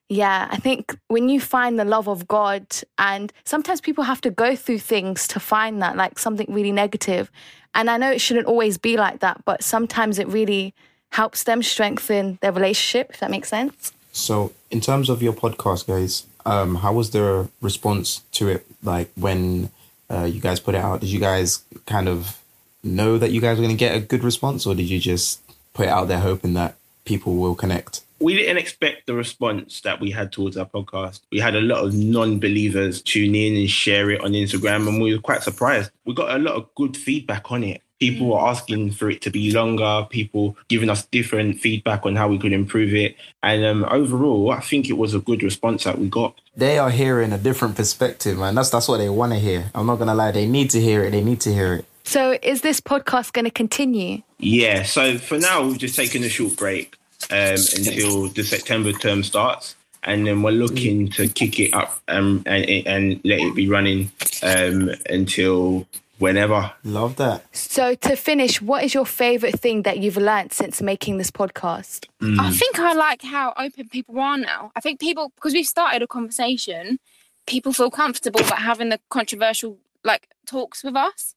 yeah, 0.09 0.49
I 0.51 0.57
think 0.57 0.97
when 1.09 1.29
you 1.29 1.41
find 1.41 1.79
the 1.79 1.85
love 1.85 2.09
of 2.09 2.27
God, 2.27 2.67
and 2.99 3.33
sometimes 3.45 3.81
people 3.81 4.05
have 4.05 4.21
to 4.23 4.31
go 4.31 4.57
through 4.57 4.79
things 4.79 5.29
to 5.29 5.41
find 5.41 5.83
that, 5.83 5.97
like 5.97 6.19
something 6.19 6.47
really 6.49 6.73
negative. 6.73 7.31
And 7.75 7.89
I 7.89 7.97
know 7.97 8.11
it 8.11 8.21
shouldn't 8.21 8.47
always 8.47 8.79
be 8.79 8.97
like 8.97 9.21
that, 9.21 9.45
but 9.45 9.63
sometimes 9.63 10.19
it 10.19 10.27
really 10.27 10.75
helps 11.11 11.45
them 11.45 11.63
strengthen 11.63 12.39
their 12.41 12.53
relationship, 12.53 13.11
if 13.11 13.21
that 13.21 13.31
makes 13.31 13.49
sense. 13.49 13.93
So, 14.13 14.53
in 14.71 14.81
terms 14.81 15.09
of 15.09 15.23
your 15.23 15.33
podcast, 15.33 15.87
guys, 15.87 16.27
um, 16.45 16.77
how 16.77 16.93
was 16.93 17.11
the 17.11 17.49
response 17.61 18.23
to 18.33 18.49
it? 18.49 18.67
Like 18.83 19.11
when 19.15 19.71
uh, 20.11 20.25
you 20.25 20.41
guys 20.41 20.61
put 20.61 20.75
it 20.75 20.79
out, 20.79 21.01
did 21.01 21.11
you 21.11 21.21
guys 21.21 21.63
kind 21.87 22.09
of 22.09 22.39
know 22.83 23.19
that 23.19 23.31
you 23.31 23.41
guys 23.41 23.59
were 23.59 23.65
going 23.65 23.77
to 23.77 23.79
get 23.79 23.97
a 23.97 24.01
good 24.01 24.25
response, 24.25 24.67
or 24.67 24.75
did 24.75 24.89
you 24.89 24.99
just 24.99 25.41
put 25.75 25.87
it 25.87 25.91
out 25.91 26.09
there 26.09 26.21
hoping 26.21 26.55
that 26.55 26.77
people 27.05 27.37
will 27.37 27.55
connect? 27.55 28.03
We 28.19 28.35
didn't 28.35 28.59
expect 28.59 29.07
the 29.07 29.15
response 29.15 29.81
that 29.81 30.01
we 30.01 30.11
had 30.11 30.31
towards 30.31 30.57
our 30.59 30.67
podcast. 30.67 31.21
We 31.33 31.39
had 31.39 31.57
a 31.57 31.61
lot 31.61 31.85
of 31.85 31.95
non-believers 31.95 33.01
tune 33.01 33.35
in 33.35 33.57
and 33.57 33.71
share 33.71 34.11
it 34.11 34.21
on 34.21 34.33
Instagram, 34.33 34.89
and 34.89 35.01
we 35.01 35.15
were 35.15 35.23
quite 35.23 35.43
surprised. 35.43 35.91
We 36.05 36.15
got 36.15 36.35
a 36.35 36.39
lot 36.39 36.55
of 36.57 36.75
good 36.75 36.97
feedback 36.97 37.51
on 37.51 37.65
it. 37.65 37.83
People 38.01 38.29
were 38.29 38.41
asking 38.41 38.93
for 38.93 39.11
it 39.11 39.21
to 39.23 39.31
be 39.31 39.53
longer. 39.53 40.07
People 40.11 40.57
giving 40.69 40.91
us 40.91 41.05
different 41.07 41.61
feedback 41.61 42.07
on 42.07 42.17
how 42.17 42.29
we 42.29 42.39
could 42.39 42.53
improve 42.53 42.95
it. 42.95 43.15
And 43.43 43.65
um, 43.65 43.85
overall, 43.91 44.51
I 44.51 44.61
think 44.61 44.89
it 44.89 44.95
was 44.95 45.15
a 45.15 45.21
good 45.21 45.43
response 45.43 45.85
that 45.85 45.99
we 45.99 46.09
got. 46.09 46.35
They 46.57 46.79
are 46.79 46.91
hearing 46.91 47.33
a 47.33 47.39
different 47.39 47.77
perspective, 47.77 48.39
man. 48.39 48.55
That's 48.55 48.71
that's 48.71 48.89
what 48.89 48.99
they 48.99 49.09
want 49.09 49.33
to 49.33 49.39
hear. 49.39 49.71
I'm 49.75 49.87
not 49.87 49.97
gonna 49.97 50.15
lie. 50.15 50.33
They 50.33 50.47
need 50.47 50.71
to 50.71 50.81
hear 50.81 51.05
it. 51.05 51.11
They 51.11 51.23
need 51.23 51.41
to 51.43 51.53
hear 51.53 51.75
it. 51.75 51.85
So, 52.05 52.37
is 52.43 52.63
this 52.63 52.81
podcast 52.81 53.33
going 53.33 53.45
to 53.45 53.53
continue? 53.53 54.23
Yeah. 54.39 54.83
So 54.83 55.19
for 55.19 55.39
now, 55.39 55.65
we've 55.65 55.79
just 55.79 55.95
taken 55.95 56.25
a 56.25 56.29
short 56.29 56.57
break 56.57 56.97
um, 57.31 57.57
until 57.77 58.29
the 58.29 58.43
September 58.43 58.93
term 58.93 59.23
starts, 59.23 59.77
and 60.03 60.27
then 60.27 60.43
we're 60.43 60.51
looking 60.51 61.09
to 61.11 61.29
kick 61.29 61.61
it 61.61 61.73
up 61.73 62.01
um, 62.09 62.43
and 62.47 62.65
and 62.87 63.21
let 63.25 63.39
it 63.41 63.55
be 63.55 63.69
running 63.69 64.11
um, 64.43 64.91
until 65.09 65.87
whenever. 66.21 66.73
Love 66.85 67.17
that. 67.17 67.45
So, 67.55 67.95
to 67.97 68.15
finish, 68.15 68.63
what 68.63 68.85
is 68.85 68.95
your 68.95 69.07
favorite 69.07 69.59
thing 69.59 69.83
that 69.83 69.99
you've 69.99 70.17
learned 70.17 70.53
since 70.53 70.81
making 70.81 71.19
this 71.19 71.31
podcast? 71.31 72.07
I 72.39 72.51
think 72.53 72.79
I 72.79 72.93
like 72.93 73.23
how 73.23 73.55
open 73.57 73.89
people 73.89 74.21
are 74.21 74.39
now. 74.39 74.71
I 74.77 74.81
think 74.81 75.01
people, 75.01 75.33
because 75.35 75.55
we've 75.55 75.67
started 75.67 76.03
a 76.03 76.07
conversation, 76.07 77.01
people 77.47 77.73
feel 77.73 77.91
comfortable 77.91 78.41
about 78.41 78.59
having 78.59 78.91
the 78.91 79.01
controversial 79.09 79.79
like 80.05 80.29
talks 80.47 80.85
with 80.85 80.97
us, 80.97 81.35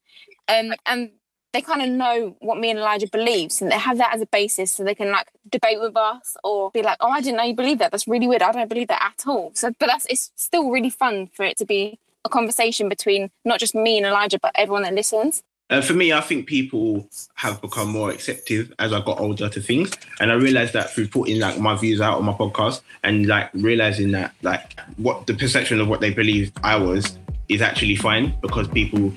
um, 0.47 0.73
and 0.85 1.11
they 1.53 1.61
kind 1.61 1.81
of 1.81 1.89
know 1.89 2.35
what 2.39 2.57
me 2.57 2.69
and 2.69 2.79
Elijah 2.79 3.07
believes, 3.07 3.61
and 3.61 3.71
they 3.71 3.77
have 3.77 3.97
that 3.97 4.13
as 4.13 4.21
a 4.21 4.25
basis, 4.25 4.71
so 4.73 4.83
they 4.83 4.95
can 4.95 5.11
like 5.11 5.27
debate 5.49 5.79
with 5.79 5.95
us 5.95 6.35
or 6.43 6.71
be 6.71 6.81
like, 6.81 6.97
"Oh, 6.99 7.09
I 7.09 7.21
didn't 7.21 7.37
know 7.37 7.43
you 7.43 7.55
believe 7.55 7.79
that. 7.79 7.91
That's 7.91 8.07
really 8.07 8.27
weird. 8.27 8.41
I 8.41 8.51
don't 8.51 8.69
believe 8.69 8.87
that 8.89 9.01
at 9.01 9.27
all." 9.27 9.51
So, 9.53 9.71
but 9.79 9.87
that's 9.87 10.05
it's 10.07 10.31
still 10.35 10.69
really 10.69 10.89
fun 10.89 11.27
for 11.27 11.43
it 11.43 11.57
to 11.57 11.65
be 11.65 11.99
a 12.25 12.29
conversation 12.29 12.89
between 12.89 13.29
not 13.45 13.59
just 13.59 13.75
me 13.75 13.97
and 13.97 14.05
Elijah, 14.05 14.39
but 14.39 14.51
everyone 14.55 14.83
that 14.83 14.93
listens. 14.93 15.43
Uh, 15.69 15.81
for 15.81 15.93
me, 15.93 16.13
I 16.13 16.21
think 16.21 16.45
people 16.45 17.07
have 17.35 17.61
become 17.61 17.89
more 17.89 18.11
acceptive 18.11 18.71
as 18.79 18.93
I 18.93 19.01
got 19.01 19.19
older 19.19 19.49
to 19.49 19.61
things, 19.61 19.91
and 20.19 20.31
I 20.31 20.35
realized 20.35 20.73
that 20.73 20.91
through 20.91 21.07
putting 21.07 21.39
like 21.39 21.57
my 21.57 21.75
views 21.75 22.01
out 22.01 22.17
on 22.17 22.25
my 22.25 22.33
podcast 22.33 22.81
and 23.03 23.25
like 23.27 23.49
realizing 23.53 24.11
that 24.11 24.35
like 24.41 24.79
what 24.97 25.25
the 25.25 25.33
perception 25.33 25.79
of 25.79 25.87
what 25.87 26.01
they 26.01 26.13
believed 26.13 26.57
I 26.63 26.75
was 26.75 27.17
is 27.49 27.61
actually 27.61 27.95
fine 27.95 28.37
because 28.41 28.67
people 28.67 29.13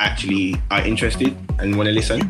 actually 0.00 0.56
are 0.70 0.84
interested 0.84 1.36
and 1.58 1.76
want 1.76 1.86
to 1.86 1.92
listen. 1.92 2.20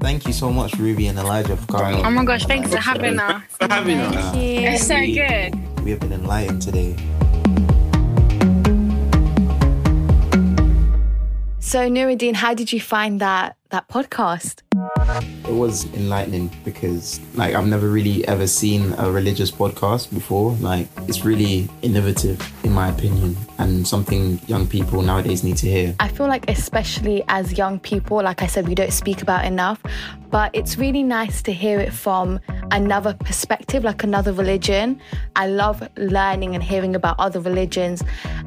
Thank 0.00 0.26
you 0.26 0.32
so 0.32 0.52
much, 0.52 0.74
Ruby 0.74 1.06
and 1.06 1.18
Elijah, 1.18 1.56
for 1.56 1.66
coming. 1.66 2.04
Oh 2.04 2.10
my 2.10 2.24
gosh, 2.24 2.44
thanks 2.44 2.70
for 2.70 2.78
having 2.78 3.18
us. 3.18 3.42
For 3.58 3.68
having 3.68 3.98
us. 3.98 4.34
It's 4.36 4.86
so 4.86 4.96
good. 4.96 5.71
We 5.82 5.90
have 5.90 6.00
been 6.00 6.12
enlightened 6.12 6.62
today. 6.62 6.96
So, 11.58 11.88
Nuruddin, 11.88 12.34
how 12.34 12.52
did 12.54 12.72
you 12.72 12.80
find 12.80 13.20
that 13.20 13.56
that 13.70 13.88
podcast? 13.88 14.60
It 15.48 15.54
was 15.54 15.86
enlightening 15.94 16.50
because, 16.64 17.18
like, 17.34 17.54
I've 17.54 17.66
never 17.66 17.88
really 17.88 18.26
ever 18.28 18.46
seen 18.46 18.92
a 18.98 19.10
religious 19.10 19.50
podcast 19.50 20.12
before. 20.12 20.52
Like, 20.60 20.86
it's 21.08 21.24
really 21.24 21.70
innovative, 21.80 22.38
in 22.62 22.72
my 22.72 22.90
opinion, 22.90 23.36
and 23.58 23.86
something 23.86 24.38
young 24.46 24.66
people 24.66 25.00
nowadays 25.00 25.42
need 25.42 25.56
to 25.58 25.66
hear. 25.66 25.94
I 25.98 26.08
feel 26.08 26.26
like, 26.26 26.44
especially 26.50 27.24
as 27.28 27.56
young 27.56 27.80
people, 27.80 28.22
like 28.22 28.42
I 28.42 28.46
said, 28.46 28.68
we 28.68 28.74
don't 28.74 28.92
speak 28.92 29.22
about 29.22 29.46
enough, 29.46 29.82
but 30.30 30.50
it's 30.54 30.76
really 30.76 31.02
nice 31.02 31.40
to 31.42 31.52
hear 31.52 31.80
it 31.80 31.92
from 31.92 32.38
another 32.72 33.14
perspective, 33.14 33.84
like 33.84 34.02
another 34.02 34.32
religion. 34.32 35.00
I 35.36 35.46
love 35.46 35.86
learning 35.96 36.54
and 36.54 36.64
hearing 36.64 36.96
about 36.96 37.16
other 37.20 37.38
religions 37.40 38.02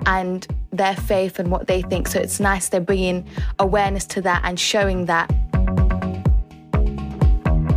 and 0.06 0.46
their 0.72 0.96
faith 0.96 1.40
and 1.40 1.50
what 1.52 1.68
they 1.68 1.82
think. 1.84 2.08
So 2.08 2.20
it's 2.20 2.40
nice 2.40 2.70
they're 2.70 2.82
bringing 2.82 3.26
awareness 3.60 4.06
to 4.08 4.22
that 4.22 4.42
and 4.44 4.60
showing 4.60 5.06
that. 5.06 5.34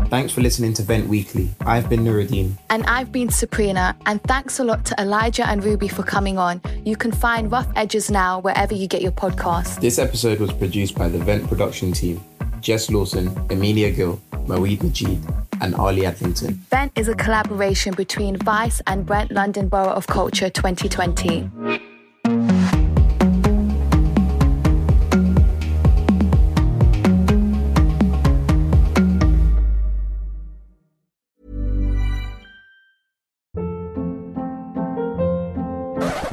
Thanks 0.09 0.33
for 0.33 0.41
listening 0.41 0.73
to 0.73 0.83
Vent 0.83 1.07
Weekly. 1.07 1.51
I've 1.61 1.91
been 1.91 2.01
Nuruddin. 2.01 2.57
And 2.71 2.83
I've 2.87 3.13
been 3.13 3.29
Sabrina, 3.29 3.95
and 4.07 4.23
thanks 4.23 4.59
a 4.59 4.65
lot 4.65 4.87
to 4.87 4.99
Elijah 4.99 5.47
and 5.47 5.63
Ruby 5.63 5.87
for 5.87 6.03
coming 6.03 6.39
on. 6.39 6.63
You 6.83 6.97
can 6.97 7.13
find 7.13 7.53
Rough 7.53 7.69
Edges 7.77 8.11
now 8.11 8.41
wherever 8.41 8.75
you 8.75 8.89
get 8.89 9.03
your 9.03 9.13
podcast. 9.13 9.83
This 9.83 9.99
episode 9.99 10.41
was 10.41 10.51
produced 10.51 10.97
by 10.97 11.09
the 11.09 11.19
Vent 11.19 11.47
production 11.47 11.93
team 11.93 12.25
Jess 12.63 12.91
Lawson, 12.91 13.29
Amelia 13.51 13.91
Gill, 13.91 14.19
Moeed 14.47 14.83
Majid, 14.83 15.23
and 15.61 15.75
Ali 15.75 16.03
Adlington. 16.03 16.55
Vent 16.71 16.92
is 16.97 17.09
a 17.09 17.14
collaboration 17.14 17.94
between 17.94 18.37
Vice 18.37 18.81
and 18.87 19.05
Brent 19.05 19.31
London 19.31 19.68
Borough 19.68 19.92
of 19.92 20.07
Culture 20.07 20.51
2020. 20.51 21.51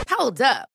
Hold 0.09 0.41
up. 0.41 0.74